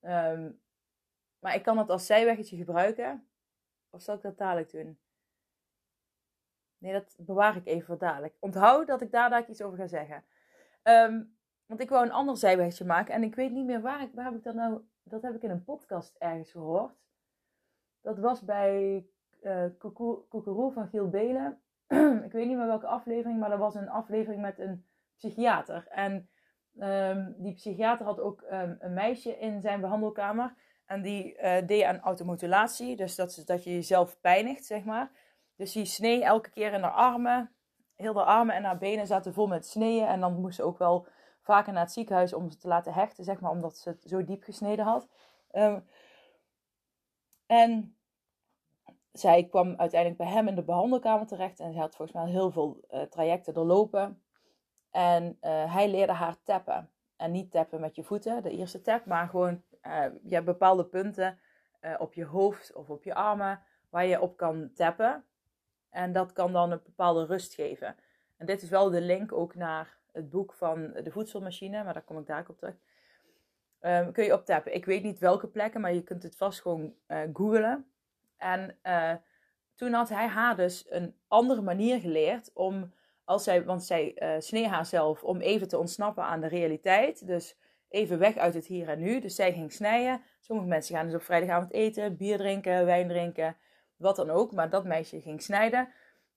Um, 0.00 0.60
maar 1.38 1.54
ik 1.54 1.62
kan 1.62 1.78
het 1.78 1.90
als 1.90 2.06
zijweggetje 2.06 2.56
gebruiken. 2.56 3.28
Of 3.90 4.02
zal 4.02 4.14
ik 4.14 4.22
dat 4.22 4.38
dadelijk 4.38 4.70
doen? 4.70 4.98
Nee, 6.80 6.92
dat 6.92 7.14
bewaar 7.18 7.56
ik 7.56 7.66
even 7.66 7.86
voor 7.86 7.98
dadelijk. 7.98 8.34
Onthoud 8.38 8.86
dat 8.86 9.00
ik 9.00 9.10
daar, 9.10 9.30
daar 9.30 9.48
iets 9.48 9.62
over 9.62 9.78
ga 9.78 9.86
zeggen. 9.86 10.24
Um, 10.82 11.36
want 11.66 11.80
ik 11.80 11.88
wou 11.88 12.04
een 12.04 12.12
ander 12.12 12.36
zijweggetje 12.36 12.84
maken. 12.84 13.14
En 13.14 13.22
ik 13.22 13.34
weet 13.34 13.52
niet 13.52 13.66
meer 13.66 13.80
waar, 13.80 14.02
ik, 14.02 14.10
waar 14.14 14.24
heb 14.24 14.34
ik 14.34 14.42
dat 14.42 14.54
nou... 14.54 14.80
Dat 15.02 15.22
heb 15.22 15.34
ik 15.34 15.42
in 15.42 15.50
een 15.50 15.64
podcast 15.64 16.16
ergens 16.18 16.50
gehoord. 16.50 16.92
Dat 18.00 18.18
was 18.18 18.44
bij 18.44 19.06
uh, 19.42 19.64
Koekeroe 20.28 20.72
van 20.72 20.88
Giel 20.88 21.08
Belen. 21.08 21.60
ik 22.26 22.32
weet 22.32 22.46
niet 22.46 22.56
meer 22.56 22.66
welke 22.66 22.86
aflevering. 22.86 23.40
Maar 23.40 23.50
dat 23.50 23.58
was 23.58 23.74
een 23.74 23.88
aflevering 23.88 24.42
met 24.42 24.58
een 24.58 24.86
psychiater. 25.16 25.86
En 25.88 26.28
Um, 26.78 27.34
die 27.38 27.54
psychiater 27.54 28.06
had 28.06 28.20
ook 28.20 28.44
um, 28.52 28.76
een 28.78 28.94
meisje 28.94 29.38
in 29.38 29.60
zijn 29.60 29.80
behandelkamer. 29.80 30.54
En 30.86 31.02
die 31.02 31.38
uh, 31.42 31.56
deed 31.66 31.82
aan 31.82 32.00
automutilatie. 32.00 32.96
Dus 32.96 33.14
dat 33.14 33.42
dat 33.44 33.64
je 33.64 33.70
jezelf 33.70 34.20
pijnigt, 34.20 34.64
zeg 34.64 34.84
maar. 34.84 35.10
Dus 35.60 35.72
die 35.72 35.84
snee 35.84 36.24
elke 36.24 36.50
keer 36.50 36.72
in 36.72 36.82
haar 36.82 36.92
armen. 36.92 37.50
Heel 37.96 38.14
haar 38.14 38.24
armen 38.24 38.54
en 38.54 38.64
haar 38.64 38.78
benen 38.78 39.06
zaten 39.06 39.34
vol 39.34 39.46
met 39.46 39.66
sneeën. 39.66 40.06
En 40.06 40.20
dan 40.20 40.40
moest 40.40 40.56
ze 40.56 40.62
ook 40.62 40.78
wel 40.78 41.06
vaker 41.42 41.72
naar 41.72 41.82
het 41.82 41.92
ziekenhuis 41.92 42.32
om 42.32 42.50
ze 42.50 42.56
te 42.56 42.68
laten 42.68 42.92
hechten, 42.92 43.24
zeg 43.24 43.40
maar. 43.40 43.50
Omdat 43.50 43.76
ze 43.78 43.88
het 43.88 44.02
zo 44.02 44.24
diep 44.24 44.42
gesneden 44.42 44.84
had. 44.84 45.08
Um, 45.52 45.86
en 47.46 47.96
zij 49.12 49.44
kwam 49.44 49.74
uiteindelijk 49.76 50.22
bij 50.22 50.30
hem 50.30 50.48
in 50.48 50.54
de 50.54 50.62
behandelkamer 50.62 51.26
terecht. 51.26 51.60
En 51.60 51.72
ze 51.72 51.78
had 51.78 51.96
volgens 51.96 52.16
mij 52.16 52.30
heel 52.30 52.50
veel 52.50 52.80
uh, 52.90 53.02
trajecten 53.02 53.54
doorlopen. 53.54 54.22
En 54.90 55.38
uh, 55.42 55.74
hij 55.74 55.90
leerde 55.90 56.12
haar 56.12 56.42
tappen. 56.42 56.90
En 57.16 57.30
niet 57.30 57.50
tappen 57.50 57.80
met 57.80 57.96
je 57.96 58.04
voeten, 58.04 58.42
de 58.42 58.50
eerste 58.50 58.80
tap, 58.80 59.06
maar 59.06 59.28
gewoon 59.28 59.62
uh, 59.82 60.04
je 60.22 60.34
hebt 60.34 60.46
bepaalde 60.46 60.84
punten 60.84 61.38
op 61.98 62.14
je 62.14 62.24
hoofd 62.24 62.74
of 62.74 62.90
op 62.90 63.04
je 63.04 63.14
armen 63.14 63.62
waar 63.90 64.06
je 64.06 64.20
op 64.20 64.36
kan 64.36 64.70
tappen. 64.74 65.24
En 65.90 66.12
dat 66.12 66.32
kan 66.32 66.52
dan 66.52 66.70
een 66.70 66.80
bepaalde 66.84 67.24
rust 67.24 67.54
geven. 67.54 67.96
En 68.36 68.46
dit 68.46 68.62
is 68.62 68.68
wel 68.68 68.90
de 68.90 69.00
link 69.00 69.32
ook 69.32 69.54
naar 69.54 69.96
het 70.12 70.30
boek 70.30 70.52
van 70.52 70.92
de 70.92 71.10
voedselmachine, 71.10 71.84
maar 71.84 71.94
daar 71.94 72.02
kom 72.02 72.18
ik 72.18 72.26
daar 72.26 72.44
op 72.48 72.58
terug. 72.58 72.74
Um, 73.80 74.12
kun 74.12 74.24
je 74.24 74.32
op 74.32 74.44
tappen. 74.44 74.74
Ik 74.74 74.84
weet 74.84 75.02
niet 75.02 75.18
welke 75.18 75.46
plekken, 75.46 75.80
maar 75.80 75.94
je 75.94 76.02
kunt 76.02 76.22
het 76.22 76.36
vast 76.36 76.60
gewoon 76.60 76.94
googlen. 77.32 77.90
En 78.36 78.78
toen 79.74 79.92
had 79.92 80.08
hij 80.08 80.26
haar 80.26 80.56
dus 80.56 80.86
een 80.88 81.14
andere 81.28 81.60
manier 81.60 82.00
geleerd 82.00 82.50
om 82.54 82.92
als 83.24 83.44
zij, 83.44 83.64
want 83.64 83.84
zij 83.84 84.16
uh, 84.22 84.40
snee 84.40 84.68
haarzelf 84.68 85.22
om 85.22 85.40
even 85.40 85.68
te 85.68 85.78
ontsnappen 85.78 86.24
aan 86.24 86.40
de 86.40 86.46
realiteit. 86.46 87.26
Dus 87.26 87.58
even 87.88 88.18
weg 88.18 88.36
uit 88.36 88.54
het 88.54 88.66
hier 88.66 88.88
en 88.88 88.98
nu. 88.98 89.20
Dus 89.20 89.34
zij 89.34 89.52
ging 89.52 89.72
snijden. 89.72 90.22
Sommige 90.40 90.68
mensen 90.68 90.96
gaan 90.96 91.06
dus 91.06 91.14
op 91.14 91.22
vrijdagavond 91.22 91.72
eten, 91.72 92.16
bier 92.16 92.36
drinken, 92.36 92.84
wijn 92.84 93.08
drinken. 93.08 93.56
Wat 94.00 94.16
dan 94.16 94.30
ook. 94.30 94.52
Maar 94.52 94.70
dat 94.70 94.84
meisje 94.84 95.20
ging 95.20 95.42
snijden. 95.42 95.88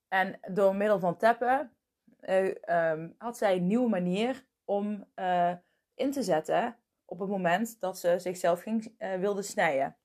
En 0.08 0.38
door 0.52 0.76
middel 0.76 0.98
van 0.98 1.16
tappen 1.16 1.72
uh, 2.20 3.04
had 3.18 3.36
zij 3.36 3.56
een 3.56 3.66
nieuwe 3.66 3.88
manier 3.88 4.46
om 4.64 5.04
uh, 5.16 5.52
in 5.94 6.10
te 6.10 6.22
zetten 6.22 6.76
op 7.04 7.18
het 7.18 7.28
moment 7.28 7.80
dat 7.80 7.98
ze 7.98 8.18
zichzelf 8.18 8.62
ging, 8.62 8.94
uh, 8.98 9.14
wilde 9.14 9.42
snijden. 9.42 9.96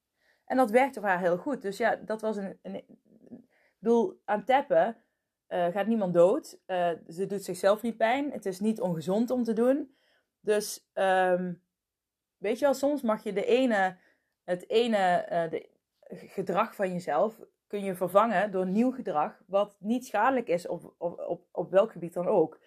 En 0.45 0.57
dat 0.57 0.71
werkte 0.71 0.99
voor 0.99 1.09
haar 1.09 1.19
heel 1.19 1.37
goed. 1.37 1.61
Dus 1.61 1.77
ja, 1.77 1.95
dat 1.95 2.21
was 2.21 2.37
een. 2.37 2.59
een 2.61 2.75
ik 2.75 3.85
bedoel, 3.85 4.21
aan 4.25 4.45
tappen 4.45 4.97
gaat 5.47 5.87
niemand 5.87 6.13
dood. 6.13 6.59
ze 7.07 7.25
doet 7.27 7.43
zichzelf 7.43 7.81
niet 7.81 7.97
pijn. 7.97 8.31
Het 8.31 8.45
is 8.45 8.59
niet 8.59 8.81
ongezond 8.81 9.29
om 9.29 9.43
te 9.43 9.53
doen. 9.53 9.95
Dus 10.39 10.89
um, 10.93 11.63
weet 12.37 12.59
je 12.59 12.65
wel, 12.65 12.73
soms 12.73 13.01
mag 13.01 13.23
je 13.23 13.33
de 13.33 13.45
ene, 13.45 13.97
het 14.43 14.69
ene 14.69 15.25
de 15.49 15.69
gedrag 16.09 16.75
van 16.75 16.91
jezelf 16.91 17.39
kun 17.67 17.83
je 17.83 17.95
vervangen 17.95 18.51
door 18.51 18.67
nieuw 18.67 18.91
gedrag, 18.91 19.41
wat 19.47 19.75
niet 19.79 20.05
schadelijk 20.05 20.47
is 20.47 20.67
op, 20.67 20.93
op, 20.97 21.41
op, 21.51 21.71
welk 21.71 21.91
gebied 21.91 22.13
dan 22.13 22.27
ook. 22.27 22.59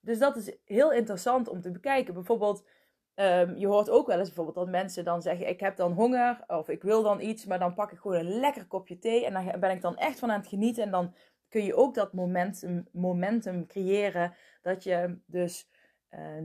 Dus 0.00 0.18
dat 0.18 0.36
is 0.36 0.56
heel 0.64 0.92
interessant 0.92 1.48
om 1.48 1.60
te 1.60 1.70
bekijken. 1.70 2.14
Bijvoorbeeld, 2.14 2.66
um, 3.14 3.56
je 3.56 3.66
hoort 3.66 3.90
ook 3.90 4.06
wel 4.06 4.18
eens 4.18 4.26
bijvoorbeeld 4.26 4.56
dat 4.56 4.68
mensen 4.68 5.04
dan 5.04 5.22
zeggen: 5.22 5.48
Ik 5.48 5.60
heb 5.60 5.76
dan 5.76 5.92
honger 5.92 6.44
of 6.46 6.68
ik 6.68 6.82
wil 6.82 7.02
dan 7.02 7.20
iets, 7.20 7.44
maar 7.44 7.58
dan 7.58 7.74
pak 7.74 7.92
ik 7.92 7.98
gewoon 7.98 8.16
een 8.16 8.40
lekker 8.40 8.66
kopje 8.66 8.98
thee 8.98 9.26
en 9.26 9.32
dan 9.32 9.60
ben 9.60 9.70
ik 9.70 9.80
dan 9.80 9.96
echt 9.96 10.18
van 10.18 10.30
aan 10.30 10.40
het 10.40 10.48
genieten. 10.48 10.82
En 10.82 10.90
dan 10.90 11.14
kun 11.48 11.64
je 11.64 11.74
ook 11.74 11.94
dat 11.94 12.12
momentum, 12.12 12.88
momentum 12.92 13.66
creëren 13.66 14.34
dat 14.62 14.82
je 14.82 15.18
dus 15.26 15.68
uh, 16.10 16.44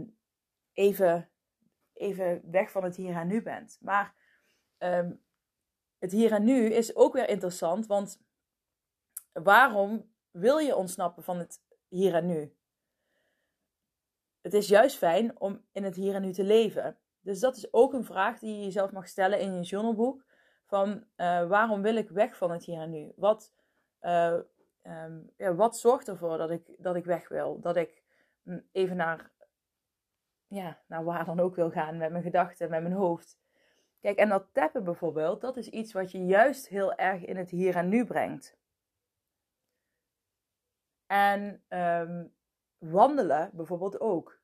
even, 0.73 1.29
even 1.93 2.41
weg 2.51 2.71
van 2.71 2.83
het 2.83 2.95
hier 2.95 3.15
en 3.15 3.27
nu 3.27 3.41
bent. 3.41 3.77
Maar 3.81 4.15
um, 4.77 5.21
het 6.01 6.11
hier 6.11 6.31
en 6.31 6.43
nu 6.43 6.65
is 6.65 6.95
ook 6.95 7.13
weer 7.13 7.29
interessant, 7.29 7.87
want 7.87 8.21
waarom 9.31 10.13
wil 10.31 10.57
je 10.57 10.75
ontsnappen 10.75 11.23
van 11.23 11.37
het 11.37 11.61
hier 11.87 12.13
en 12.13 12.25
nu? 12.25 12.55
Het 14.41 14.53
is 14.53 14.67
juist 14.67 14.97
fijn 14.97 15.39
om 15.39 15.65
in 15.71 15.83
het 15.83 15.95
hier 15.95 16.15
en 16.15 16.21
nu 16.21 16.31
te 16.31 16.43
leven. 16.43 16.97
Dus 17.19 17.39
dat 17.39 17.57
is 17.57 17.73
ook 17.73 17.93
een 17.93 18.03
vraag 18.03 18.39
die 18.39 18.55
je 18.57 18.63
jezelf 18.63 18.91
mag 18.91 19.07
stellen 19.07 19.39
in 19.39 19.53
je 19.53 19.61
journalboek. 19.61 20.25
Van 20.65 21.03
uh, 21.17 21.47
waarom 21.47 21.81
wil 21.81 21.95
ik 21.95 22.09
weg 22.09 22.37
van 22.37 22.51
het 22.51 22.65
hier 22.65 22.79
en 22.79 22.89
nu? 22.89 23.11
Wat, 23.15 23.53
uh, 24.01 24.39
um, 24.83 25.31
ja, 25.37 25.55
wat 25.55 25.77
zorgt 25.77 26.07
ervoor 26.07 26.37
dat 26.37 26.51
ik, 26.51 26.75
dat 26.77 26.95
ik 26.95 27.05
weg 27.05 27.27
wil? 27.27 27.59
Dat 27.59 27.75
ik 27.75 28.03
mm, 28.41 28.67
even 28.71 28.95
naar, 28.95 29.31
ja, 30.47 30.81
naar 30.87 31.03
waar 31.03 31.25
dan 31.25 31.39
ook 31.39 31.55
wil 31.55 31.71
gaan 31.71 31.97
met 31.97 32.11
mijn 32.11 32.23
gedachten, 32.23 32.69
met 32.69 32.81
mijn 32.81 32.93
hoofd. 32.93 33.40
Kijk, 34.01 34.17
en 34.17 34.29
dat 34.29 34.47
tappen 34.51 34.83
bijvoorbeeld, 34.83 35.41
dat 35.41 35.57
is 35.57 35.67
iets 35.67 35.93
wat 35.93 36.11
je 36.11 36.25
juist 36.25 36.67
heel 36.67 36.95
erg 36.95 37.25
in 37.25 37.37
het 37.37 37.49
hier 37.49 37.75
en 37.75 37.89
nu 37.89 38.05
brengt. 38.05 38.57
En 41.05 41.63
um, 41.69 42.33
wandelen 42.77 43.49
bijvoorbeeld 43.53 43.99
ook. 43.99 44.39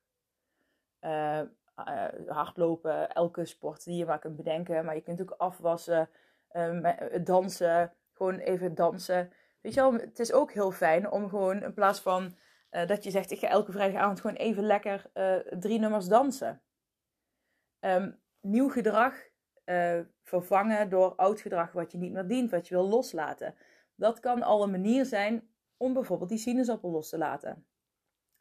Uh, 1.00 1.40
uh, 1.76 2.08
hardlopen, 2.26 3.10
elke 3.10 3.44
sport 3.44 3.84
die 3.84 3.96
je 3.96 4.06
maar 4.06 4.18
kunt 4.18 4.36
bedenken. 4.36 4.84
Maar 4.84 4.94
je 4.94 5.02
kunt 5.02 5.20
ook 5.20 5.30
afwassen, 5.30 6.10
um, 6.52 6.94
dansen, 7.24 7.92
gewoon 8.12 8.38
even 8.38 8.74
dansen. 8.74 9.32
Weet 9.60 9.74
je 9.74 9.80
wel, 9.80 9.92
het 9.92 10.18
is 10.18 10.32
ook 10.32 10.52
heel 10.52 10.70
fijn 10.70 11.10
om 11.10 11.28
gewoon 11.28 11.62
in 11.62 11.74
plaats 11.74 12.00
van 12.00 12.36
dat 12.70 13.04
je 13.04 13.10
zegt: 13.10 13.30
ik 13.30 13.38
ga 13.38 13.48
elke 13.48 13.72
vrijdagavond 13.72 14.20
gewoon 14.20 14.36
even 14.36 14.62
lekker 14.62 15.10
drie 15.58 15.78
nummers 15.78 16.06
dansen. 16.06 16.62
Um, 17.80 18.20
nieuw 18.40 18.68
gedrag 18.68 19.27
uh, 19.68 20.00
vervangen 20.22 20.90
door 20.90 21.14
oud 21.14 21.40
gedrag 21.40 21.72
wat 21.72 21.92
je 21.92 21.98
niet 21.98 22.12
meer 22.12 22.26
dient, 22.26 22.50
wat 22.50 22.68
je 22.68 22.74
wil 22.74 22.88
loslaten. 22.88 23.54
Dat 23.94 24.20
kan 24.20 24.42
al 24.42 24.62
een 24.62 24.70
manier 24.70 25.04
zijn 25.04 25.48
om 25.76 25.92
bijvoorbeeld 25.92 26.30
die 26.30 26.38
sinaasappel 26.38 26.90
los 26.90 27.08
te 27.08 27.18
laten. 27.18 27.66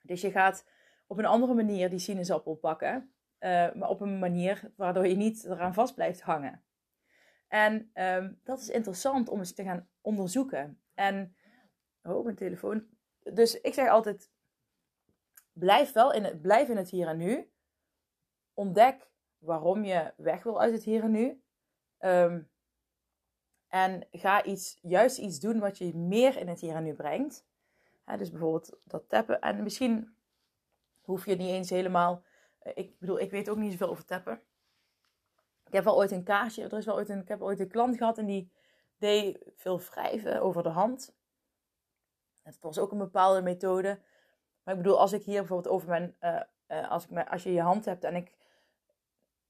Dus 0.01 0.21
je 0.21 0.31
gaat 0.31 0.65
op 1.07 1.17
een 1.17 1.25
andere 1.25 1.53
manier 1.53 1.89
die 1.89 1.99
sinaasappel 1.99 2.55
pakken, 2.55 3.13
uh, 3.39 3.73
maar 3.73 3.89
op 3.89 4.01
een 4.01 4.19
manier 4.19 4.71
waardoor 4.75 5.07
je 5.07 5.15
niet 5.15 5.45
eraan 5.45 5.73
vast 5.73 5.95
blijft 5.95 6.21
hangen. 6.21 6.63
En 7.47 7.91
um, 7.93 8.39
dat 8.43 8.59
is 8.59 8.69
interessant 8.69 9.29
om 9.29 9.39
eens 9.39 9.53
te 9.53 9.63
gaan 9.63 9.89
onderzoeken. 10.01 10.81
En, 10.93 11.35
oh, 12.03 12.23
mijn 12.23 12.35
telefoon. 12.35 12.87
Dus 13.19 13.61
ik 13.61 13.73
zeg 13.73 13.89
altijd, 13.89 14.31
blijf 15.53 15.91
wel 15.91 16.13
in 16.13 16.23
het, 16.23 16.41
blijf 16.41 16.69
in 16.69 16.77
het 16.77 16.89
hier 16.89 17.07
en 17.07 17.17
nu. 17.17 17.51
Ontdek 18.53 19.11
waarom 19.37 19.83
je 19.83 20.13
weg 20.17 20.43
wil 20.43 20.61
uit 20.61 20.73
het 20.73 20.83
hier 20.83 21.03
en 21.03 21.11
nu. 21.11 21.41
Um, 21.99 22.49
en 23.67 24.07
ga 24.11 24.43
iets, 24.43 24.79
juist 24.81 25.17
iets 25.17 25.39
doen 25.39 25.59
wat 25.59 25.77
je 25.77 25.95
meer 25.95 26.37
in 26.37 26.47
het 26.47 26.59
hier 26.59 26.75
en 26.75 26.83
nu 26.83 26.93
brengt. 26.93 27.45
dus 28.17 28.31
bijvoorbeeld 28.31 28.77
dat 28.83 29.09
tappen. 29.09 29.41
En 29.41 29.63
misschien 29.63 30.15
hoef 31.01 31.25
je 31.25 31.35
niet 31.35 31.49
eens 31.49 31.69
helemaal. 31.69 32.23
Eh, 32.59 32.71
ik 32.75 32.99
bedoel, 32.99 33.19
ik 33.19 33.31
weet 33.31 33.49
ook 33.49 33.57
niet 33.57 33.71
zoveel 33.71 33.89
over 33.89 34.05
tappen. 34.05 34.41
Ik 35.65 35.73
heb 35.73 35.83
wel 35.83 35.95
ooit 35.95 36.11
een 36.11 36.23
kaartje. 36.23 36.63
Er 36.63 36.77
is 36.77 36.85
wel 36.85 36.95
ooit 36.95 37.09
een, 37.09 37.21
ik 37.21 37.27
heb 37.27 37.41
ooit 37.41 37.59
een 37.59 37.67
klant 37.67 37.97
gehad 37.97 38.17
en 38.17 38.25
die 38.25 38.51
deed 38.97 39.37
veel 39.55 39.79
wrijven 39.79 40.41
over 40.41 40.63
de 40.63 40.69
hand. 40.69 41.15
Dat 42.43 42.57
was 42.59 42.77
ook 42.77 42.91
een 42.91 42.97
bepaalde 42.97 43.41
methode. 43.41 43.99
Maar 44.63 44.75
ik 44.75 44.81
bedoel, 44.81 44.99
als 44.99 45.13
ik 45.13 45.23
hier 45.23 45.39
bijvoorbeeld 45.39 45.73
over 45.73 45.89
mijn. 45.89 46.15
Uh, 46.21 46.41
uh, 46.67 46.91
als, 46.91 47.07
als 47.27 47.43
je 47.43 47.53
je 47.53 47.61
hand 47.61 47.85
hebt 47.85 48.03
en 48.03 48.15
ik 48.15 48.31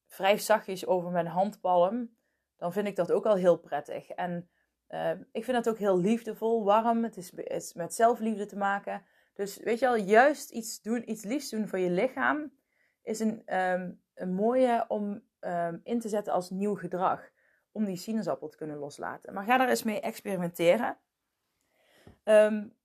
vrij 0.07 0.37
zachtjes 0.37 0.85
over 0.85 1.11
mijn 1.11 1.27
handpalm, 1.27 2.15
dan 2.57 2.73
vind 2.73 2.87
ik 2.87 2.95
dat 2.95 3.11
ook 3.11 3.25
al 3.25 3.35
heel 3.35 3.57
prettig. 3.57 4.09
En 4.09 4.49
uh, 4.89 5.11
ik 5.31 5.43
vind 5.43 5.63
dat 5.63 5.69
ook 5.69 5.77
heel 5.77 5.99
liefdevol, 5.99 6.63
warm. 6.63 7.03
Het 7.03 7.17
is, 7.17 7.73
met 7.73 7.93
zelfliefde 7.93 8.45
te 8.45 8.57
maken. 8.57 9.05
Dus 9.33 9.57
weet 9.57 9.79
je 9.79 9.85
wel, 9.85 9.95
juist 9.95 10.49
iets 10.49 10.81
doen, 10.81 11.09
iets 11.09 11.23
liefs 11.23 11.49
doen 11.49 11.67
voor 11.67 11.79
je 11.79 11.89
lichaam, 11.89 12.51
is 13.01 13.19
een, 13.19 13.57
um, 13.57 14.01
een 14.13 14.33
mooie 14.33 14.85
om 14.87 15.23
um, 15.39 15.81
in 15.83 15.99
te 15.99 16.09
zetten 16.09 16.33
als 16.33 16.49
nieuw 16.49 16.75
gedrag. 16.75 17.29
Om 17.71 17.85
die 17.85 17.95
sinaasappel 17.95 18.49
te 18.49 18.57
kunnen 18.57 18.77
loslaten. 18.77 19.33
Maar 19.33 19.43
ga 19.43 19.57
daar 19.57 19.69
eens 19.69 19.83
mee 19.83 19.99
experimenteren. 19.99 20.97
Um, 22.23 22.75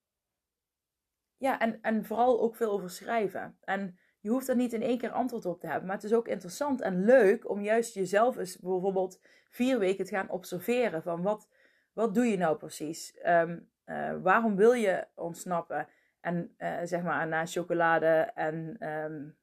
ja, 1.36 1.58
en, 1.58 1.82
en 1.82 2.04
vooral 2.04 2.40
ook 2.40 2.56
veel 2.56 2.70
over 2.70 2.90
schrijven. 2.90 3.58
En 3.60 3.98
je 4.22 4.30
hoeft 4.30 4.48
er 4.48 4.56
niet 4.56 4.72
in 4.72 4.82
één 4.82 4.98
keer 4.98 5.10
antwoord 5.10 5.46
op 5.46 5.60
te 5.60 5.66
hebben. 5.66 5.86
Maar 5.86 5.96
het 5.96 6.04
is 6.04 6.14
ook 6.14 6.28
interessant 6.28 6.80
en 6.80 7.04
leuk 7.04 7.50
om 7.50 7.60
juist 7.60 7.94
jezelf 7.94 8.36
eens 8.36 8.58
bijvoorbeeld 8.58 9.20
vier 9.48 9.78
weken 9.78 10.04
te 10.04 10.14
gaan 10.14 10.30
observeren. 10.30 11.02
Van 11.02 11.22
wat, 11.22 11.48
wat 11.92 12.14
doe 12.14 12.24
je 12.24 12.36
nou 12.36 12.56
precies? 12.56 13.18
Um, 13.26 13.70
uh, 13.86 14.14
waarom 14.22 14.56
wil 14.56 14.72
je 14.72 15.06
ontsnappen? 15.14 15.88
En 16.20 16.54
uh, 16.58 16.78
zeg 16.82 17.02
maar 17.02 17.28
naar 17.28 17.46
chocolade 17.46 18.30
en 18.34 18.86
um, 18.88 19.36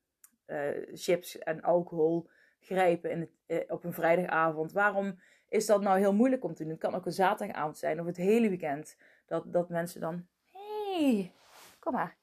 uh, 0.48 0.58
chips 0.94 1.38
en 1.38 1.62
alcohol 1.62 2.30
grijpen 2.60 3.12
in 3.12 3.30
het, 3.48 3.70
op 3.70 3.84
een 3.84 3.94
vrijdagavond. 3.94 4.72
Waarom 4.72 5.20
is 5.50 5.66
dat 5.66 5.82
nou 5.82 6.00
heel 6.00 6.14
moeilijk 6.14 6.44
om 6.44 6.54
te 6.54 6.64
doen? 6.64 6.72
Het 6.72 6.82
kan 6.82 6.96
ook 6.96 7.06
een 7.06 7.12
zaterdagavond 7.12 7.78
zijn 7.78 8.00
of 8.00 8.06
het 8.06 8.18
hele 8.18 8.50
weekend. 8.50 8.98
Dat, 9.26 9.54
dat 9.54 9.70
mensen 9.70 10.02
dan... 10.02 10.28
hey, 10.52 11.34
kom 11.80 11.94
maar. 11.94 12.18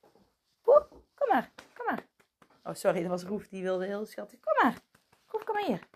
Kom 0.63 1.29
maar. 1.29 1.51
Oh, 2.67 2.75
sorry, 2.75 3.01
dat 3.01 3.11
was 3.11 3.23
Roef. 3.23 3.49
Die 3.49 3.63
wilde 3.63 3.85
heel 3.87 4.07
schattig. 4.07 4.41
Kom 4.41 4.53
maar. 4.63 4.79
Roef, 5.27 5.45
kom 5.45 5.55
maar 5.55 5.65
hier. 5.65 5.89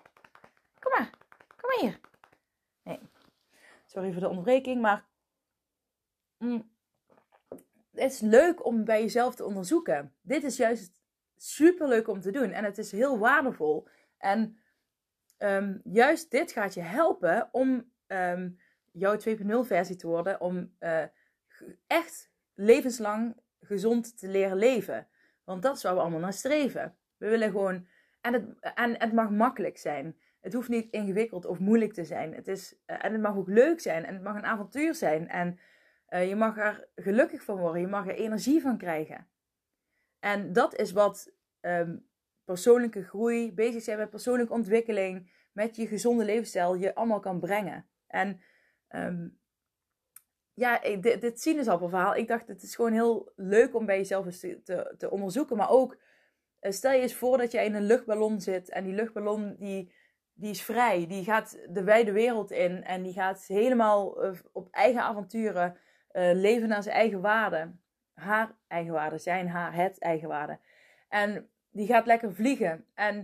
Kom 0.78 0.92
maar. 0.98 1.10
Kom 1.56 1.68
maar 1.68 1.78
hier. 1.80 2.00
Nee. 2.82 3.00
Sorry 3.86 4.12
voor 4.12 4.20
de 4.20 4.28
onderbreking, 4.28 4.80
maar... 4.80 5.08
Mm, 6.38 6.70
het 7.90 8.12
is 8.12 8.20
leuk 8.20 8.64
om 8.64 8.84
bij 8.84 9.00
jezelf 9.00 9.34
te 9.34 9.44
onderzoeken. 9.44 10.14
Dit 10.22 10.44
is 10.44 10.56
juist 10.56 11.02
super 11.36 11.88
leuk 11.88 12.08
om 12.08 12.20
te 12.20 12.30
doen. 12.30 12.52
En 12.52 12.64
het 12.64 12.78
is 12.78 12.92
heel 12.92 13.18
waardevol. 13.18 13.88
En 14.18 14.58
um, 15.38 15.80
juist 15.84 16.30
dit 16.30 16.52
gaat 16.52 16.74
je 16.74 16.80
helpen 16.80 17.48
om 17.52 17.92
um, 18.06 18.58
jouw 18.92 19.16
2.0 19.16 19.44
versie 19.60 19.96
te 19.96 20.06
worden. 20.06 20.40
Om 20.40 20.74
uh, 20.80 21.04
echt 21.86 22.30
levenslang 22.54 23.36
gezond 23.60 24.18
te 24.18 24.28
leren 24.28 24.56
leven. 24.56 25.08
Want 25.50 25.62
dat 25.62 25.76
is 25.76 25.82
waar 25.82 25.94
we 25.94 26.00
allemaal 26.00 26.20
naar 26.20 26.32
streven. 26.32 26.96
We 27.16 27.28
willen 27.28 27.50
gewoon. 27.50 27.86
En 28.20 28.32
het, 28.32 28.74
en 28.74 29.00
het 29.00 29.12
mag 29.12 29.30
makkelijk 29.30 29.78
zijn. 29.78 30.18
Het 30.40 30.52
hoeft 30.52 30.68
niet 30.68 30.90
ingewikkeld 30.90 31.46
of 31.46 31.58
moeilijk 31.58 31.92
te 31.92 32.04
zijn. 32.04 32.34
Het 32.34 32.48
is, 32.48 32.76
eh, 32.86 33.04
en 33.04 33.12
het 33.12 33.20
mag 33.20 33.36
ook 33.36 33.48
leuk 33.48 33.80
zijn. 33.80 34.04
En 34.04 34.14
het 34.14 34.22
mag 34.22 34.36
een 34.36 34.44
avontuur 34.44 34.94
zijn. 34.94 35.28
En 35.28 35.58
uh, 36.08 36.28
je 36.28 36.36
mag 36.36 36.58
er 36.58 36.88
gelukkig 36.94 37.42
van 37.42 37.56
worden. 37.56 37.80
Je 37.80 37.86
mag 37.86 38.06
er 38.06 38.14
energie 38.14 38.60
van 38.60 38.78
krijgen. 38.78 39.28
En 40.18 40.52
dat 40.52 40.76
is 40.76 40.92
wat 40.92 41.32
um, 41.60 42.06
persoonlijke 42.44 43.04
groei, 43.04 43.52
bezig 43.52 43.82
zijn 43.82 43.98
met 43.98 44.10
persoonlijke 44.10 44.52
ontwikkeling, 44.52 45.32
met 45.52 45.76
je 45.76 45.86
gezonde 45.86 46.24
levensstijl, 46.24 46.74
je 46.74 46.94
allemaal 46.94 47.20
kan 47.20 47.40
brengen. 47.40 47.86
En 48.06 48.40
um, 48.88 49.39
ja, 50.54 50.80
dit, 51.00 51.20
dit 51.20 51.40
sinaasappelverhaal, 51.40 52.16
ik 52.16 52.28
dacht 52.28 52.48
het 52.48 52.62
is 52.62 52.74
gewoon 52.74 52.92
heel 52.92 53.32
leuk 53.36 53.74
om 53.74 53.86
bij 53.86 53.96
jezelf 53.96 54.26
eens 54.26 54.40
te, 54.40 54.94
te, 54.98 55.10
onderzoeken. 55.10 55.56
Maar 55.56 55.70
ook, 55.70 55.96
eh, 56.58 56.72
stel 56.72 56.92
je 56.92 57.00
eens 57.00 57.14
voor 57.14 57.38
dat 57.38 57.52
jij 57.52 57.64
in 57.64 57.74
een 57.74 57.86
luchtballon 57.86 58.40
zit 58.40 58.68
en 58.68 58.84
die 58.84 58.94
luchtballon 58.94 59.56
die, 59.58 59.92
die 60.32 60.50
is 60.50 60.62
vrij. 60.62 61.06
Die 61.06 61.24
gaat 61.24 61.58
de 61.68 61.82
wijde 61.82 62.12
wereld 62.12 62.50
in 62.50 62.84
en 62.84 63.02
die 63.02 63.12
gaat 63.12 63.44
helemaal 63.46 64.22
eh, 64.22 64.30
op 64.52 64.68
eigen 64.70 65.02
avonturen 65.02 65.76
uh, 66.12 66.30
leven 66.32 66.68
naar 66.68 66.82
zijn 66.82 66.94
eigen 66.94 67.20
waarde. 67.20 67.72
Haar 68.14 68.56
eigen 68.68 68.92
waarde, 68.92 69.18
zijn, 69.18 69.48
haar, 69.48 69.74
het 69.74 69.98
eigen 69.98 70.28
waarde. 70.28 70.58
En 71.08 71.50
die 71.70 71.86
gaat 71.86 72.06
lekker 72.06 72.34
vliegen. 72.34 72.84
En 72.94 73.16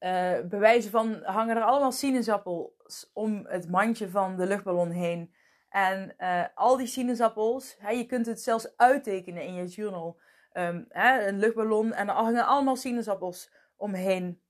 uh, 0.00 0.40
bij 0.48 0.58
wijze 0.58 0.90
van 0.90 1.22
hangen 1.22 1.56
er 1.56 1.62
allemaal 1.62 1.92
sinaasappels 1.92 3.10
om 3.12 3.46
het 3.46 3.70
mandje 3.70 4.08
van 4.08 4.36
de 4.36 4.46
luchtballon 4.46 4.90
heen. 4.90 5.34
En 5.70 6.14
uh, 6.18 6.44
al 6.54 6.76
die 6.76 6.86
sinaasappels, 6.86 7.76
hè, 7.78 7.90
je 7.90 8.06
kunt 8.06 8.26
het 8.26 8.40
zelfs 8.40 8.76
uittekenen 8.76 9.42
in 9.42 9.54
je 9.54 9.66
journal. 9.66 10.20
Um, 10.52 10.86
hè, 10.88 11.26
een 11.26 11.38
luchtballon 11.38 11.92
en 11.92 12.08
er 12.08 12.14
hangen 12.14 12.46
allemaal 12.46 12.76
sinaasappels 12.76 13.50
omheen. 13.76 14.42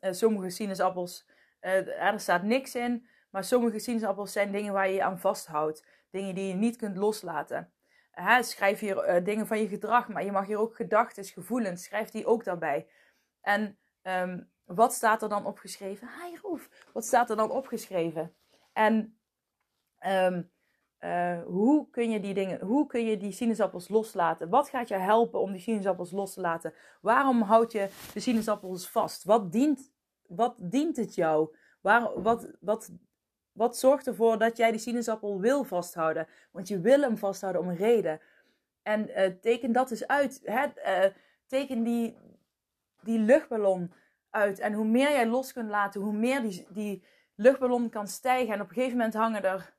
Uh, 0.00 0.12
sommige 0.12 0.50
sinaasappels, 0.50 1.28
er 1.60 2.20
staat 2.20 2.42
niks 2.42 2.74
in. 2.74 3.08
Maar 3.30 3.44
sommige 3.44 3.78
sinaasappels 3.78 4.32
zijn 4.32 4.52
dingen 4.52 4.72
waar 4.72 4.88
je 4.88 4.94
je 4.94 5.02
aan 5.02 5.18
vasthoudt. 5.18 5.86
Dingen 6.10 6.34
die 6.34 6.48
je 6.48 6.54
niet 6.54 6.76
kunt 6.76 6.96
loslaten. 6.96 7.72
Hè, 8.10 8.42
schrijf 8.42 8.78
hier 8.78 9.24
dingen 9.24 9.46
van 9.46 9.60
je 9.60 9.68
gedrag, 9.68 10.08
maar 10.08 10.24
je 10.24 10.32
mag 10.32 10.46
hier 10.46 10.58
ook 10.58 10.76
gedachten, 10.76 11.24
gevoelens, 11.24 11.84
schrijf 11.84 12.10
die 12.10 12.26
ook 12.26 12.44
daarbij. 12.44 12.88
En 13.40 13.78
um, 14.02 14.50
wat 14.64 14.92
staat 14.92 15.22
er 15.22 15.28
dan 15.28 15.46
opgeschreven? 15.46 16.08
Hi 16.08 16.36
Roef, 16.42 16.68
wat 16.92 17.04
staat 17.04 17.30
er 17.30 17.36
dan 17.36 17.50
opgeschreven? 17.50 18.34
En 18.72 19.18
um, 20.06 20.50
uh, 21.00 21.42
hoe 21.42 21.90
kun 21.90 22.10
je 22.10 22.20
die 22.20 22.34
dingen, 22.34 22.60
hoe 22.60 22.86
kun 22.86 23.04
je 23.04 23.16
die 23.16 23.32
sinaasappels 23.32 23.88
loslaten? 23.88 24.48
Wat 24.48 24.68
gaat 24.68 24.88
je 24.88 24.94
helpen 24.94 25.40
om 25.40 25.52
die 25.52 25.60
sinaasappels 25.60 26.10
los 26.10 26.34
te 26.34 26.40
laten? 26.40 26.72
Waarom 27.00 27.42
houd 27.42 27.72
je 27.72 27.88
de 28.14 28.20
sinaasappels 28.20 28.88
vast? 28.88 29.24
Wat 29.24 29.52
dient, 29.52 29.92
wat 30.26 30.54
dient 30.58 30.96
het 30.96 31.14
jou? 31.14 31.56
Waar, 31.80 32.22
wat, 32.22 32.50
wat 32.60 32.90
wat 33.58 33.78
zorgt 33.78 34.06
ervoor 34.06 34.38
dat 34.38 34.56
jij 34.56 34.70
die 34.70 34.80
sinaasappel 34.80 35.40
wil 35.40 35.64
vasthouden? 35.64 36.26
Want 36.50 36.68
je 36.68 36.80
wil 36.80 37.00
hem 37.00 37.18
vasthouden 37.18 37.62
om 37.62 37.68
een 37.68 37.76
reden. 37.76 38.20
En 38.82 39.10
uh, 39.10 39.26
teken 39.40 39.72
dat 39.72 39.90
eens 39.90 40.06
uit. 40.06 40.40
Hè? 40.44 40.66
Uh, 40.76 41.12
teken 41.46 41.82
die, 41.82 42.16
die 43.02 43.18
luchtballon 43.18 43.92
uit. 44.30 44.58
En 44.58 44.72
hoe 44.72 44.84
meer 44.84 45.10
jij 45.10 45.26
los 45.26 45.52
kunt 45.52 45.70
laten, 45.70 46.00
hoe 46.00 46.12
meer 46.12 46.42
die, 46.42 46.66
die 46.70 47.04
luchtballon 47.34 47.88
kan 47.88 48.06
stijgen. 48.06 48.54
En 48.54 48.60
op 48.60 48.68
een 48.68 48.74
gegeven 48.74 48.96
moment 48.96 49.14
hangen 49.14 49.44
er 49.44 49.74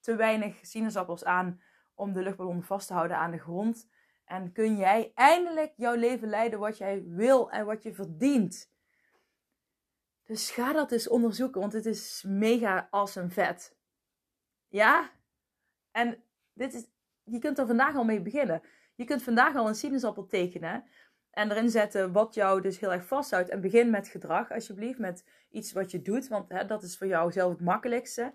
te 0.00 0.16
weinig 0.16 0.58
sinaasappels 0.62 1.24
aan 1.24 1.60
om 1.94 2.12
de 2.12 2.22
luchtballon 2.22 2.62
vast 2.62 2.86
te 2.86 2.92
houden 2.92 3.16
aan 3.16 3.30
de 3.30 3.38
grond. 3.38 3.88
En 4.24 4.52
kun 4.52 4.76
jij 4.76 5.12
eindelijk 5.14 5.72
jouw 5.76 5.94
leven 5.94 6.28
leiden 6.28 6.58
wat 6.58 6.78
jij 6.78 7.04
wil 7.06 7.50
en 7.50 7.66
wat 7.66 7.82
je 7.82 7.94
verdient. 7.94 8.70
Dus 10.24 10.50
ga 10.50 10.72
dat 10.72 10.92
eens 10.92 11.08
onderzoeken, 11.08 11.60
want 11.60 11.72
het 11.72 11.86
is 11.86 12.24
mega 12.26 12.88
awesome 12.90 13.28
vet. 13.28 13.76
Ja? 14.68 15.10
En 15.90 16.22
dit 16.52 16.74
is, 16.74 16.86
je 17.24 17.38
kunt 17.38 17.58
er 17.58 17.66
vandaag 17.66 17.96
al 17.96 18.04
mee 18.04 18.22
beginnen. 18.22 18.62
Je 18.94 19.04
kunt 19.04 19.22
vandaag 19.22 19.56
al 19.56 19.68
een 19.68 19.74
sinaasappel 19.74 20.26
tekenen. 20.26 20.84
En 21.30 21.50
erin 21.50 21.70
zetten 21.70 22.12
wat 22.12 22.34
jou 22.34 22.60
dus 22.60 22.78
heel 22.78 22.92
erg 22.92 23.06
vasthoudt. 23.06 23.48
En 23.48 23.60
begin 23.60 23.90
met 23.90 24.08
gedrag, 24.08 24.50
alsjeblieft. 24.50 24.98
Met 24.98 25.24
iets 25.50 25.72
wat 25.72 25.90
je 25.90 26.02
doet. 26.02 26.28
Want 26.28 26.48
hè, 26.48 26.66
dat 26.66 26.82
is 26.82 26.98
voor 26.98 27.06
jou 27.06 27.32
zelf 27.32 27.50
het 27.50 27.60
makkelijkste. 27.60 28.32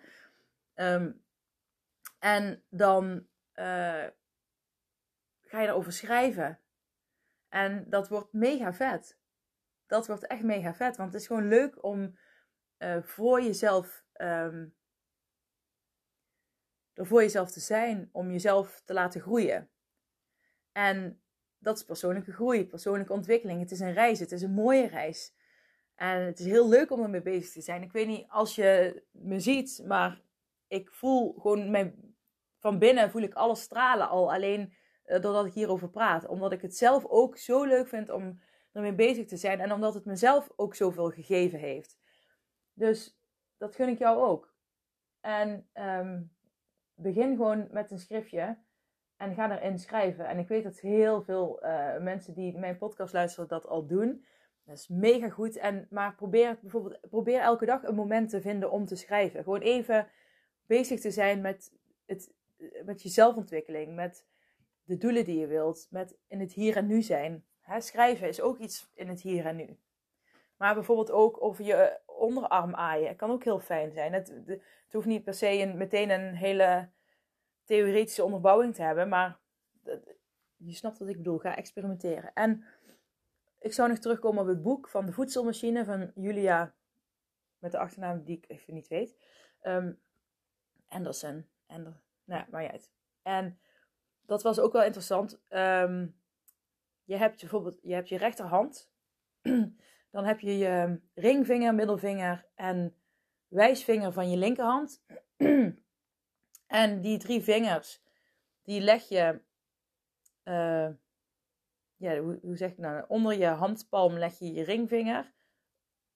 Um, 0.76 1.23
en 2.24 2.64
dan 2.70 3.28
uh, 3.56 4.08
ga 5.42 5.62
je 5.62 5.68
erover 5.68 5.94
schrijven. 5.94 6.60
En 7.50 7.90
dat 7.90 8.08
wordt 8.08 8.34
mega 8.34 8.74
vet 8.74 9.22
dat 9.94 10.08
wordt 10.08 10.28
echt 10.28 10.44
mega 10.44 10.74
vet. 10.74 10.98
Want 10.98 11.14
het 11.14 11.22
is 11.22 11.28
gewoon 11.28 11.48
leuk 11.48 11.84
om 11.84 12.18
uh, 12.78 13.04
voor 13.04 13.42
jezelf. 13.42 14.04
Um, 14.18 14.76
er 16.94 17.06
voor 17.06 17.22
jezelf 17.22 17.52
te 17.52 17.60
zijn, 17.60 18.10
om 18.12 18.32
jezelf 18.32 18.82
te 18.86 18.94
laten 18.94 19.22
groeien. 19.22 19.70
En 20.72 21.22
dat 21.58 21.78
is 21.78 21.86
persoonlijke 21.86 22.32
groei, 22.32 22.68
persoonlijke 22.68 23.14
ontwikkeling. 23.14 23.60
Het 23.60 23.72
is 23.72 23.80
een 23.80 23.94
reis, 23.94 24.20
het 24.20 24.32
is 24.32 24.42
een 24.42 24.54
mooie 24.54 24.88
reis. 24.88 25.36
En 25.96 26.22
het 26.22 26.40
is 26.40 26.46
heel 26.46 26.70
leuk 26.70 26.92
om 26.92 27.04
ermee 27.04 27.22
bezig 27.22 27.52
te 27.52 27.62
zijn. 27.62 27.82
Ik 27.82 27.92
weet 27.92 28.08
niet 28.08 28.30
als 28.30 28.56
je 28.56 29.04
me 29.12 29.40
ziet, 29.40 29.84
maar 29.86 30.22
ik 30.68 30.92
voel 30.92 31.34
gewoon 31.34 31.72
mijn, 31.72 32.13
van 32.64 32.80
binnen 32.80 33.12
voel 33.12 33.22
ik 33.22 33.34
alles 33.34 33.62
stralen 33.62 34.10
al. 34.10 34.34
Alleen 34.34 34.74
uh, 35.06 35.22
doordat 35.22 35.46
ik 35.46 35.54
hierover 35.54 35.90
praat. 35.90 36.28
Omdat 36.28 36.52
ik 36.52 36.62
het 36.62 36.78
zelf 36.78 37.06
ook 37.06 37.38
zo 37.38 37.64
leuk 37.64 37.88
vind 37.88 38.10
om 38.10 38.42
ermee 38.72 38.94
bezig 38.94 39.28
te 39.28 39.38
zijn. 39.38 39.60
En 39.60 39.72
omdat 39.72 39.94
het 39.94 40.06
mezelf 40.06 40.50
ook 40.56 40.76
zoveel 40.76 41.10
gegeven 41.10 41.60
heeft. 41.60 41.98
Dus 42.74 43.20
dat 43.58 43.76
gun 43.76 43.88
ik 43.88 43.98
jou 43.98 44.22
ook. 44.22 44.54
En 45.22 45.70
um, 45.74 46.36
begin 46.96 47.36
gewoon 47.36 47.68
met 47.72 47.92
een 47.92 48.00
schriftje. 48.00 48.58
En 49.18 49.34
ga 49.34 49.60
erin 49.60 49.80
schrijven. 49.80 50.28
En 50.28 50.40
ik 50.40 50.48
weet 50.48 50.64
dat 50.64 50.80
heel 50.80 51.24
veel 51.24 51.66
uh, 51.66 51.98
mensen 51.98 52.34
die 52.34 52.58
mijn 52.58 52.78
podcast 52.78 53.14
luisteren 53.14 53.50
dat 53.50 53.68
al 53.68 53.86
doen. 53.86 54.26
Dat 54.66 54.78
is 54.78 54.88
mega 54.88 55.30
goed. 55.30 55.58
En, 55.58 55.88
maar 55.90 56.16
probeer, 56.16 56.58
bijvoorbeeld, 56.62 57.00
probeer 57.10 57.40
elke 57.40 57.66
dag 57.66 57.84
een 57.84 57.96
moment 57.96 58.30
te 58.30 58.42
vinden 58.42 58.72
om 58.72 58.86
te 58.86 58.96
schrijven. 58.96 59.44
Gewoon 59.44 59.62
even 59.62 60.08
bezig 60.66 61.00
te 61.00 61.12
zijn 61.12 61.42
met, 61.42 61.74
het, 62.06 62.34
met 62.86 63.02
je 63.02 63.10
zelfontwikkeling. 63.10 63.96
Met 63.96 64.26
de 64.84 64.98
doelen 64.98 65.26
die 65.26 65.40
je 65.40 65.48
wilt. 65.48 65.88
Met 65.90 66.18
in 66.28 66.40
het 66.40 66.54
hier 66.54 66.76
en 66.76 66.88
nu 66.88 67.02
zijn. 67.02 67.46
Hè, 67.60 67.82
schrijven 67.82 68.28
is 68.28 68.42
ook 68.42 68.60
iets 68.60 68.90
in 68.94 69.08
het 69.08 69.22
hier 69.22 69.46
en 69.46 69.56
nu. 69.56 69.80
Maar 70.58 70.74
bijvoorbeeld 70.74 71.12
ook 71.12 71.44
over 71.44 71.66
je 71.66 72.00
onderarm 72.06 72.76
aaien. 72.76 73.08
Het 73.08 73.18
kan 73.18 73.32
ook 73.32 73.44
heel 73.44 73.60
fijn 73.60 73.92
zijn. 73.92 74.14
Het, 74.14 74.28
het 74.46 74.94
hoeft 74.94 75.08
niet 75.08 75.24
per 75.24 75.34
se 75.34 75.48
een, 75.48 75.78
meteen 75.78 76.10
een 76.10 76.36
hele 76.36 76.90
theoretische 77.64 78.24
onderbouwing 78.24 78.76
te 78.76 78.82
hebben. 78.82 79.10
Maar 79.10 79.40
je 80.58 80.74
snapt 80.74 80.98
wat 80.98 81.08
ik 81.08 81.18
bedoel. 81.18 81.38
Ga 81.38 81.56
experimenteren. 81.56 82.34
En 82.34 82.66
ik 83.60 83.74
zou 83.74 83.90
nog 83.90 83.98
terugkomen 83.98 84.42
op 84.42 84.48
het 84.48 84.62
boek 84.62 84.90
van 84.90 85.06
de 85.06 85.12
voedselmachine 85.12 85.86
van 85.86 86.12
Julia. 86.16 86.76
Met 87.58 87.72
de 87.72 87.78
achternaam 87.78 88.24
die 88.24 88.38
ik 88.38 88.46
even 88.48 88.74
niet 88.74 88.88
weet. 88.88 89.18
Um, 89.62 90.00
Anderson. 90.88 91.48
Ander, 91.68 92.02
nou 92.26 92.46
maar 92.50 92.72
uit. 92.72 92.92
En 93.22 93.60
dat 94.26 94.44
was 94.44 94.60
ook 94.60 94.74
wel 94.74 94.84
interessant. 94.84 95.42
Um, 95.50 96.22
je 97.04 97.16
hebt 97.16 97.40
bijvoorbeeld 97.40 97.80
je, 97.82 97.94
hebt 97.94 98.10
je 98.10 98.18
rechterhand. 98.18 98.92
Dan 100.12 100.26
heb 100.26 100.40
je 100.40 100.58
je 100.58 101.00
ringvinger, 101.14 101.76
middelvinger 101.76 102.46
en 102.56 102.96
wijsvinger 103.48 104.14
van 104.14 104.30
je 104.30 104.38
linkerhand. 104.38 105.04
en 106.68 107.02
die 107.02 107.18
drie 107.18 107.42
vingers, 107.42 108.04
die 108.64 108.82
leg 108.82 109.10
je, 109.10 109.42
uh, 110.44 110.90
ja, 111.96 112.20
hoe, 112.20 112.40
hoe 112.42 112.58
zeg 112.58 112.72
ik 112.72 112.78
nou, 112.78 113.06
onder 113.08 113.38
je 113.38 113.48
handpalm 113.48 114.18
leg 114.18 114.40
je 114.40 114.54
je 114.54 114.64
ringvinger. 114.64 115.34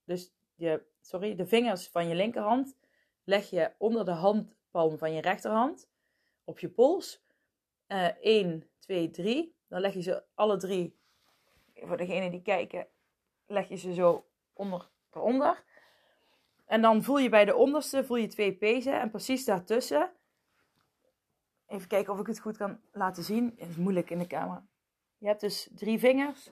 Dus 0.04 0.34
je, 0.56 0.86
sorry, 1.02 1.36
de 1.36 1.46
vingers 1.46 1.88
van 1.88 2.08
je 2.08 2.16
linkerhand 2.16 2.78
leg 3.24 3.50
je 3.50 3.72
onder 3.78 4.06
de 4.06 4.12
handpalm 4.12 4.98
van 4.98 5.14
je 5.14 5.22
rechterhand 5.22 5.90
op 6.48 6.60
je 6.60 6.70
pols. 6.70 7.26
Uh, 7.88 8.08
1, 8.22 8.70
2, 8.80 9.10
3. 9.10 9.56
Dan 9.68 9.82
leg 9.82 9.94
je 9.94 10.02
ze 10.02 10.24
alle 10.34 10.58
drie, 10.58 11.00
voor 11.76 11.98
degenen 11.98 12.32
die 12.32 12.42
kijken, 12.42 12.88
leg 13.46 13.70
je 13.70 13.76
ze 13.76 13.94
zo 13.94 14.26
onder, 14.54 14.90
eronder. 15.12 15.64
En 16.66 16.82
dan 16.82 17.04
voel 17.04 17.18
je 17.18 17.30
bij 17.30 17.46
de 17.46 17.56
onderste 17.56 18.06
voel 18.06 18.18
je 18.18 18.28
twee 18.28 18.54
pezen 18.54 19.00
en 19.00 19.10
precies 19.10 19.46
daartussen. 19.46 20.12
Even 21.68 21.88
kijken 21.88 22.14
of 22.14 22.20
ik 22.20 22.28
het 22.28 22.40
goed 22.40 22.58
kan 22.58 22.82
laten 22.92 23.24
zien. 23.24 23.54
Het 23.58 23.70
is 23.70 23.76
moeilijk 23.76 24.10
in 24.10 24.20
de 24.20 24.28
camera. 24.28 24.68
Je 25.18 25.28
hebt 25.28 25.42
dus 25.42 25.70
drie 25.76 26.00
vingers. 26.00 26.52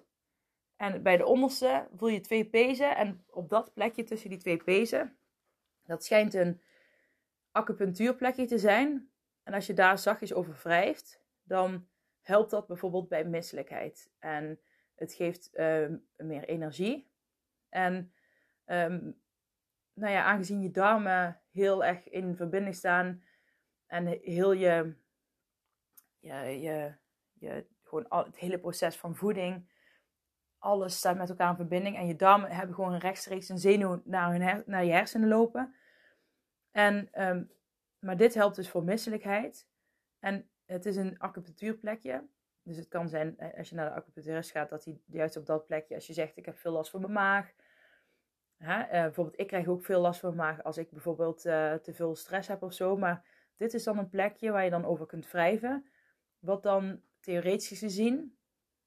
En 0.76 1.04
bij 1.04 1.18
de 1.18 1.26
onderste 1.26 1.88
voel 1.96 2.10
je 2.10 2.20
twee 2.20 2.46
pezen. 2.46 2.96
En 2.96 3.24
op 3.30 3.50
dat 3.50 3.74
plekje 3.74 4.04
tussen 4.04 4.30
die 4.30 4.40
twee 4.40 4.58
pezen, 4.58 5.18
dat 5.86 6.04
schijnt 6.04 6.34
een 6.34 6.62
acupunctuurplekje 7.52 8.46
te 8.46 8.58
zijn. 8.58 9.10
En 9.46 9.54
als 9.54 9.68
je 9.68 9.74
daar 9.74 9.98
zachtjes 9.98 10.34
over 10.34 10.60
wrijft, 10.64 11.22
dan 11.44 11.88
helpt 12.22 12.52
dat 12.52 12.68
bijvoorbeeld 12.68 13.10
bij 13.10 13.26
misselijkheid. 13.26 14.12
En 14.20 14.60
het 14.96 15.14
geeft 15.14 15.50
uh, 15.54 15.88
meer 16.18 16.44
energie. 16.44 17.10
En 17.70 18.14
um, 18.66 19.22
nou 19.94 20.12
ja, 20.12 20.24
aangezien 20.24 20.62
je 20.62 20.72
darmen 20.72 21.42
heel 21.52 21.86
erg 21.86 22.10
in 22.10 22.36
verbinding 22.36 22.76
staan 22.76 23.24
en 23.88 24.08
heel 24.08 24.52
je, 24.52 24.96
je, 26.20 26.34
je, 26.62 26.96
je 27.34 27.66
gewoon 27.84 28.08
al, 28.08 28.26
het 28.26 28.38
hele 28.38 28.60
proces 28.60 28.96
van 28.96 29.16
voeding, 29.16 29.70
alles 30.58 30.98
staat 30.98 31.18
met 31.18 31.30
elkaar 31.30 31.50
in 31.50 31.56
verbinding. 31.56 31.98
En 31.98 32.08
je 32.08 32.16
darmen 32.16 32.52
hebben 32.52 32.76
gewoon 32.76 32.98
rechtstreeks 32.98 33.50
een 33.50 33.60
zenuw 33.60 34.02
naar, 34.06 34.32
hun 34.32 34.64
naar 34.66 34.86
je 34.86 34.92
hersenen 34.92 35.28
lopen. 35.28 35.76
En, 36.72 37.22
um, 37.28 37.54
maar 38.06 38.18
dit 38.18 38.34
helpt 38.34 38.56
dus 38.56 38.70
voor 38.70 38.84
misselijkheid. 38.84 39.68
En 40.20 40.50
het 40.66 40.86
is 40.86 40.96
een 40.96 41.20
acupunctuurplekje. 41.20 42.28
Dus 42.64 42.78
het 42.78 42.88
kan 42.88 43.10
zijn, 43.10 43.38
eh, 43.38 43.58
als 43.58 43.70
je 43.70 43.76
naar 43.76 43.90
de 43.90 43.96
acupuncturist 43.96 44.52
gaat, 44.52 44.70
dat 44.70 44.86
hij 44.86 45.00
juist 45.06 45.38
op 45.38 45.46
dat 45.46 45.66
plekje, 45.66 45.96
als 45.96 46.08
je 46.08 46.14
zegt, 46.14 46.38
ik 46.38 46.46
heb 46.46 46.58
veel 46.58 46.72
last 46.72 46.92
van 46.92 47.02
mijn 47.02 47.14
maag, 47.14 47.54
Hè? 48.58 48.84
Uh, 48.84 48.90
bijvoorbeeld, 48.90 49.40
ik 49.40 49.48
krijg 49.48 49.68
ook 49.68 49.84
veel 49.84 50.02
last 50.02 50.20
van 50.20 50.36
mijn 50.36 50.48
maag 50.48 50.64
als 50.64 50.78
ik 50.78 50.92
bijvoorbeeld 50.92 51.46
uh, 51.46 51.74
te 51.74 51.94
veel 51.94 52.16
stress 52.16 52.48
heb 52.48 52.64
of 52.64 52.74
zo. 52.74 52.98
Maar 52.98 53.26
dit 53.58 53.74
is 53.74 53.84
dan 53.84 53.98
een 53.98 54.10
plekje 54.10 54.52
waar 54.52 54.64
je 54.64 54.70
dan 54.70 54.86
over 54.86 55.06
kunt 55.06 55.32
wrijven. 55.32 55.86
Wat 56.40 56.64
dan 56.64 57.02
theoretisch 57.20 57.80
gezien, 57.80 58.38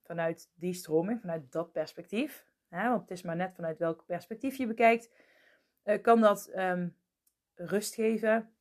vanuit 0.03 0.51
die 0.55 0.73
stroming, 0.73 1.21
vanuit 1.21 1.53
dat 1.53 1.73
perspectief, 1.73 2.47
hè, 2.69 2.89
want 2.89 3.01
het 3.01 3.11
is 3.11 3.23
maar 3.23 3.37
net 3.37 3.55
vanuit 3.55 3.79
welk 3.79 4.07
perspectief 4.07 4.57
je 4.57 4.67
bekijkt, 4.67 5.11
kan 6.03 6.21
dat 6.21 6.51
um, 6.57 6.97
rust 7.55 7.95
geven, 7.95 8.53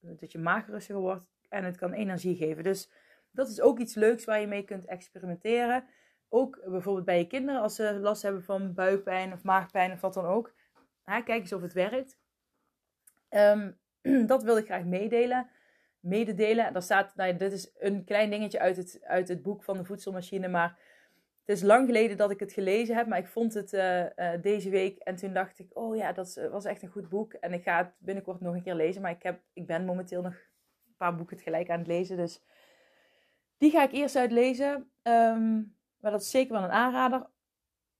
dat 0.00 0.32
je 0.32 0.38
maag 0.38 0.66
rustiger 0.66 1.00
wordt 1.00 1.26
en 1.48 1.64
het 1.64 1.76
kan 1.76 1.92
energie 1.92 2.36
geven. 2.36 2.62
Dus 2.62 2.90
dat 3.30 3.48
is 3.48 3.60
ook 3.60 3.78
iets 3.78 3.94
leuks 3.94 4.24
waar 4.24 4.40
je 4.40 4.46
mee 4.46 4.64
kunt 4.64 4.84
experimenteren. 4.84 5.84
Ook 6.28 6.60
bijvoorbeeld 6.64 7.04
bij 7.04 7.18
je 7.18 7.26
kinderen, 7.26 7.60
als 7.60 7.74
ze 7.74 7.98
last 8.00 8.22
hebben 8.22 8.42
van 8.42 8.74
buikpijn 8.74 9.32
of 9.32 9.42
maagpijn 9.42 9.92
of 9.92 10.00
wat 10.00 10.14
dan 10.14 10.26
ook. 10.26 10.54
kijk 11.04 11.28
eens 11.28 11.52
of 11.52 11.62
het 11.62 11.72
werkt. 11.72 12.18
Um, 13.30 13.78
dat 14.26 14.42
wil 14.42 14.56
ik 14.56 14.64
graag 14.64 14.84
meedelen. 14.84 15.50
Mededelen. 16.00 16.72
Daar 16.72 16.82
staat, 16.82 17.16
nou 17.16 17.36
dit 17.36 17.52
is 17.52 17.72
een 17.78 18.04
klein 18.04 18.30
dingetje 18.30 18.60
uit 18.60 18.76
het, 18.76 19.00
uit 19.02 19.28
het 19.28 19.42
boek 19.42 19.64
van 19.64 19.76
de 19.76 19.84
voedselmachine. 19.84 20.48
Maar 20.48 20.78
het 21.44 21.56
is 21.56 21.62
lang 21.62 21.86
geleden 21.86 22.16
dat 22.16 22.30
ik 22.30 22.40
het 22.40 22.52
gelezen 22.52 22.96
heb. 22.96 23.06
Maar 23.06 23.18
ik 23.18 23.26
vond 23.26 23.54
het 23.54 23.72
uh, 23.72 24.00
uh, 24.00 24.42
deze 24.42 24.70
week. 24.70 24.98
En 24.98 25.16
toen 25.16 25.32
dacht 25.32 25.58
ik, 25.58 25.78
oh 25.78 25.96
ja, 25.96 26.12
dat 26.12 26.48
was 26.50 26.64
echt 26.64 26.82
een 26.82 26.88
goed 26.88 27.08
boek. 27.08 27.32
En 27.32 27.52
ik 27.52 27.62
ga 27.62 27.76
het 27.76 27.92
binnenkort 27.98 28.40
nog 28.40 28.54
een 28.54 28.62
keer 28.62 28.74
lezen. 28.74 29.02
Maar 29.02 29.10
ik, 29.10 29.22
heb, 29.22 29.40
ik 29.52 29.66
ben 29.66 29.84
momenteel 29.84 30.22
nog 30.22 30.32
een 30.32 30.96
paar 30.96 31.16
boeken 31.16 31.36
tegelijk 31.36 31.70
aan 31.70 31.78
het 31.78 31.86
lezen. 31.86 32.16
Dus 32.16 32.42
die 33.58 33.70
ga 33.70 33.82
ik 33.82 33.92
eerst 33.92 34.16
uitlezen. 34.16 34.90
Um, 35.02 35.76
maar 36.00 36.10
dat 36.10 36.20
is 36.20 36.30
zeker 36.30 36.52
wel 36.52 36.62
een 36.62 36.70
aanrader. 36.70 37.26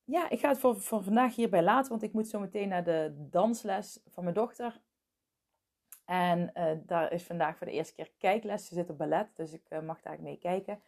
Ja, 0.04 0.30
ik 0.30 0.40
ga 0.40 0.48
het 0.48 0.58
voor, 0.58 0.80
voor 0.80 1.02
vandaag 1.02 1.34
hierbij 1.34 1.62
laten, 1.62 1.90
want 1.90 2.02
ik 2.02 2.12
moet 2.12 2.28
zo 2.28 2.40
meteen 2.40 2.68
naar 2.68 2.84
de 2.84 3.26
dansles 3.30 4.00
van 4.06 4.22
mijn 4.22 4.34
dochter. 4.34 4.80
En 6.04 6.52
daar 6.86 7.12
is 7.12 7.22
vandaag 7.22 7.56
voor 7.56 7.66
de 7.66 7.72
eerste 7.72 7.94
keer 7.94 8.10
kijkles. 8.18 8.66
Ze 8.66 8.74
zit 8.74 8.90
op 8.90 8.98
ballet, 8.98 9.36
dus 9.36 9.52
ik 9.52 9.82
mag 9.82 10.00
daar 10.00 10.20
mee 10.20 10.38
kijken. 10.38 10.82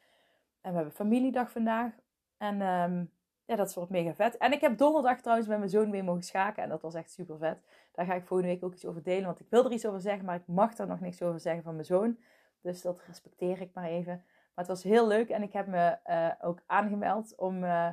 En 0.60 0.70
we 0.70 0.76
hebben 0.76 0.94
familiedag 0.94 1.50
vandaag. 1.50 1.92
En 2.42 2.60
um, 2.60 3.10
ja, 3.44 3.56
dat 3.56 3.74
wordt 3.74 3.90
mega 3.90 4.14
vet. 4.14 4.36
En 4.36 4.52
ik 4.52 4.60
heb 4.60 4.78
donderdag 4.78 5.20
trouwens 5.20 5.48
met 5.48 5.58
mijn 5.58 5.70
zoon 5.70 5.90
weer 5.90 6.04
mogen 6.04 6.22
schaken. 6.22 6.62
En 6.62 6.68
dat 6.68 6.82
was 6.82 6.94
echt 6.94 7.10
super 7.10 7.38
vet. 7.38 7.62
Daar 7.92 8.06
ga 8.06 8.14
ik 8.14 8.26
volgende 8.26 8.52
week 8.52 8.64
ook 8.64 8.72
iets 8.72 8.84
over 8.84 9.02
delen. 9.02 9.24
Want 9.24 9.40
ik 9.40 9.46
wil 9.50 9.64
er 9.64 9.72
iets 9.72 9.86
over 9.86 10.00
zeggen, 10.00 10.24
maar 10.24 10.36
ik 10.36 10.46
mag 10.46 10.78
er 10.78 10.86
nog 10.86 11.00
niks 11.00 11.22
over 11.22 11.40
zeggen 11.40 11.62
van 11.62 11.74
mijn 11.74 11.86
zoon. 11.86 12.18
Dus 12.60 12.82
dat 12.82 13.02
respecteer 13.06 13.60
ik 13.60 13.70
maar 13.74 13.88
even. 13.88 14.14
Maar 14.24 14.64
het 14.64 14.66
was 14.66 14.82
heel 14.82 15.06
leuk 15.06 15.28
en 15.28 15.42
ik 15.42 15.52
heb 15.52 15.66
me 15.66 15.98
uh, 16.06 16.48
ook 16.48 16.62
aangemeld 16.66 17.36
om 17.36 17.64
uh, 17.64 17.88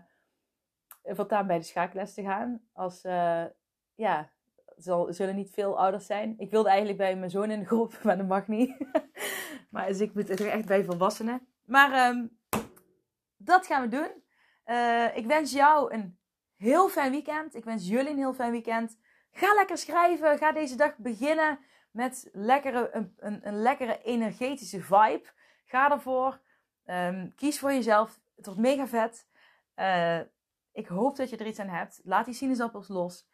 voortaan 1.04 1.48
bij 1.48 1.58
de 1.58 1.64
schaakles 1.64 2.14
te 2.14 2.24
gaan. 2.24 2.62
Als, 2.74 3.06
uh, 3.06 3.46
ja, 3.96 4.32
zal, 4.76 5.14
zullen 5.14 5.36
niet 5.36 5.52
veel 5.52 5.80
ouders 5.80 6.06
zijn. 6.06 6.34
Ik 6.38 6.52
wilde 6.52 6.70
eigenlijk 6.70 6.98
bij 6.98 7.16
mijn 7.16 7.32
zoon 7.32 7.52
in 7.52 7.60
de 7.60 7.66
groep, 7.66 8.00
maar 8.04 8.18
dat 8.18 8.28
mag 8.28 8.48
niet. 8.48 8.76
maar 9.72 9.88
dus 9.88 10.00
ik 10.00 10.14
moet 10.14 10.30
echt 10.30 10.66
bij 10.66 10.84
volwassenen. 10.84 11.48
Maar 11.66 12.10
um, 12.10 12.38
dat 13.38 13.66
gaan 13.66 13.82
we 13.82 13.88
doen. 13.88 14.28
Ik 15.16 15.26
wens 15.26 15.52
jou 15.52 15.94
een 15.94 16.20
heel 16.56 16.90
fijn 16.90 17.12
weekend. 17.12 17.56
Ik 17.56 17.64
wens 17.64 17.88
jullie 17.88 18.10
een 18.10 18.18
heel 18.18 18.34
fijn 18.34 18.52
weekend. 18.52 18.98
Ga 19.32 19.54
lekker 19.54 19.78
schrijven. 19.78 20.38
Ga 20.38 20.52
deze 20.52 20.76
dag 20.76 20.98
beginnen 20.98 21.60
met 21.92 22.30
lekkere, 22.32 22.90
een, 22.92 23.14
een, 23.18 23.48
een 23.48 23.62
lekkere 23.62 24.02
energetische 24.02 24.82
vibe. 24.82 25.24
Ga 25.66 25.92
ervoor. 25.92 26.42
Um, 26.86 27.36
kies 27.36 27.60
voor 27.60 27.74
jezelf. 27.74 28.20
Het 28.36 28.46
wordt 28.46 28.60
mega 28.60 28.88
vet. 28.88 29.28
Uh, 29.76 30.20
ik 30.72 30.88
hoop 30.88 31.16
dat 31.16 31.30
je 31.30 31.38
er 31.38 31.46
iets 31.46 31.60
aan 31.60 31.68
hebt. 31.68 32.02
Laat 32.04 32.26
die 32.26 32.34
sinaasappels 32.34 32.88
los. 32.88 33.28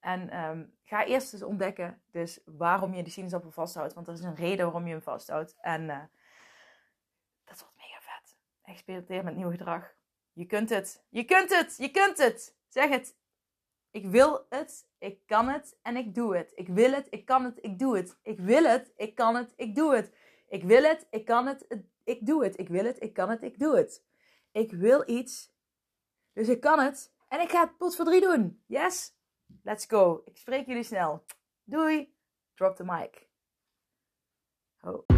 En 0.00 0.38
um, 0.44 0.78
ga 0.84 1.04
eerst 1.04 1.32
eens 1.32 1.42
ontdekken 1.42 2.02
dus 2.10 2.40
waarom 2.44 2.94
je 2.94 3.02
die 3.02 3.12
sinaasappel 3.12 3.50
vasthoudt. 3.50 3.94
Want 3.94 4.06
er 4.06 4.12
is 4.12 4.22
een 4.22 4.34
reden 4.34 4.64
waarom 4.64 4.86
je 4.86 4.92
hem 4.92 5.02
vasthoudt. 5.02 5.56
En 5.60 5.82
uh, 5.82 6.02
dat 7.44 7.60
wordt 7.60 7.76
mega 7.76 8.00
vet. 8.00 8.36
Experimenteer 8.62 9.24
met 9.24 9.36
nieuw 9.36 9.50
gedrag. 9.50 9.96
Je 10.38 10.46
kunt 10.46 10.70
het. 10.70 11.04
Je 11.08 11.24
kunt 11.24 11.56
het. 11.56 11.76
Je 11.76 11.90
kunt 11.90 12.18
het. 12.18 12.56
Zeg 12.68 12.88
het. 12.88 13.16
Ik 13.90 14.06
wil 14.06 14.46
het. 14.48 14.88
Ik 14.98 15.26
kan 15.26 15.48
het. 15.48 15.78
En 15.82 15.96
ik 15.96 16.14
doe 16.14 16.36
het. 16.36 16.52
Ik 16.54 16.68
wil 16.68 16.92
het. 16.92 17.06
Ik 17.10 17.24
kan 17.24 17.44
het. 17.44 17.58
Ik 17.60 17.78
doe 17.78 17.96
het. 17.96 18.18
Ik 18.22 18.40
wil 18.40 18.64
het. 18.64 18.92
Ik 18.96 19.14
kan 19.14 19.34
het. 19.34 19.52
Ik 19.56 19.74
doe 19.74 19.94
het. 19.94 20.12
Ik 20.48 20.62
wil 20.62 20.82
het. 20.82 21.06
Ik 21.10 21.24
kan 21.24 21.46
het 21.46 21.66
ik 22.04 22.26
doe 22.26 22.44
het. 22.44 22.58
Ik 22.58 22.68
wil 22.68 22.84
het. 22.84 23.02
Ik 23.02 23.12
kan 23.12 23.30
het. 23.30 23.42
Ik 23.42 23.58
doe 23.58 23.76
het. 23.76 24.04
Ik 24.52 24.72
wil 24.72 25.10
iets. 25.10 25.52
Dus 26.32 26.48
ik 26.48 26.60
kan 26.60 26.78
het. 26.78 27.12
En 27.28 27.40
ik 27.40 27.50
ga 27.50 27.60
het 27.60 27.76
pot 27.76 27.96
voor 27.96 28.04
drie 28.04 28.20
doen. 28.20 28.62
Yes? 28.66 29.14
Let's 29.62 29.86
go. 29.86 30.22
Ik 30.24 30.36
spreek 30.36 30.66
jullie 30.66 30.82
snel. 30.82 31.24
Doei. 31.64 32.14
Drop 32.54 32.76
the 32.76 32.84
mic. 32.84 33.28
Oh. 34.80 35.17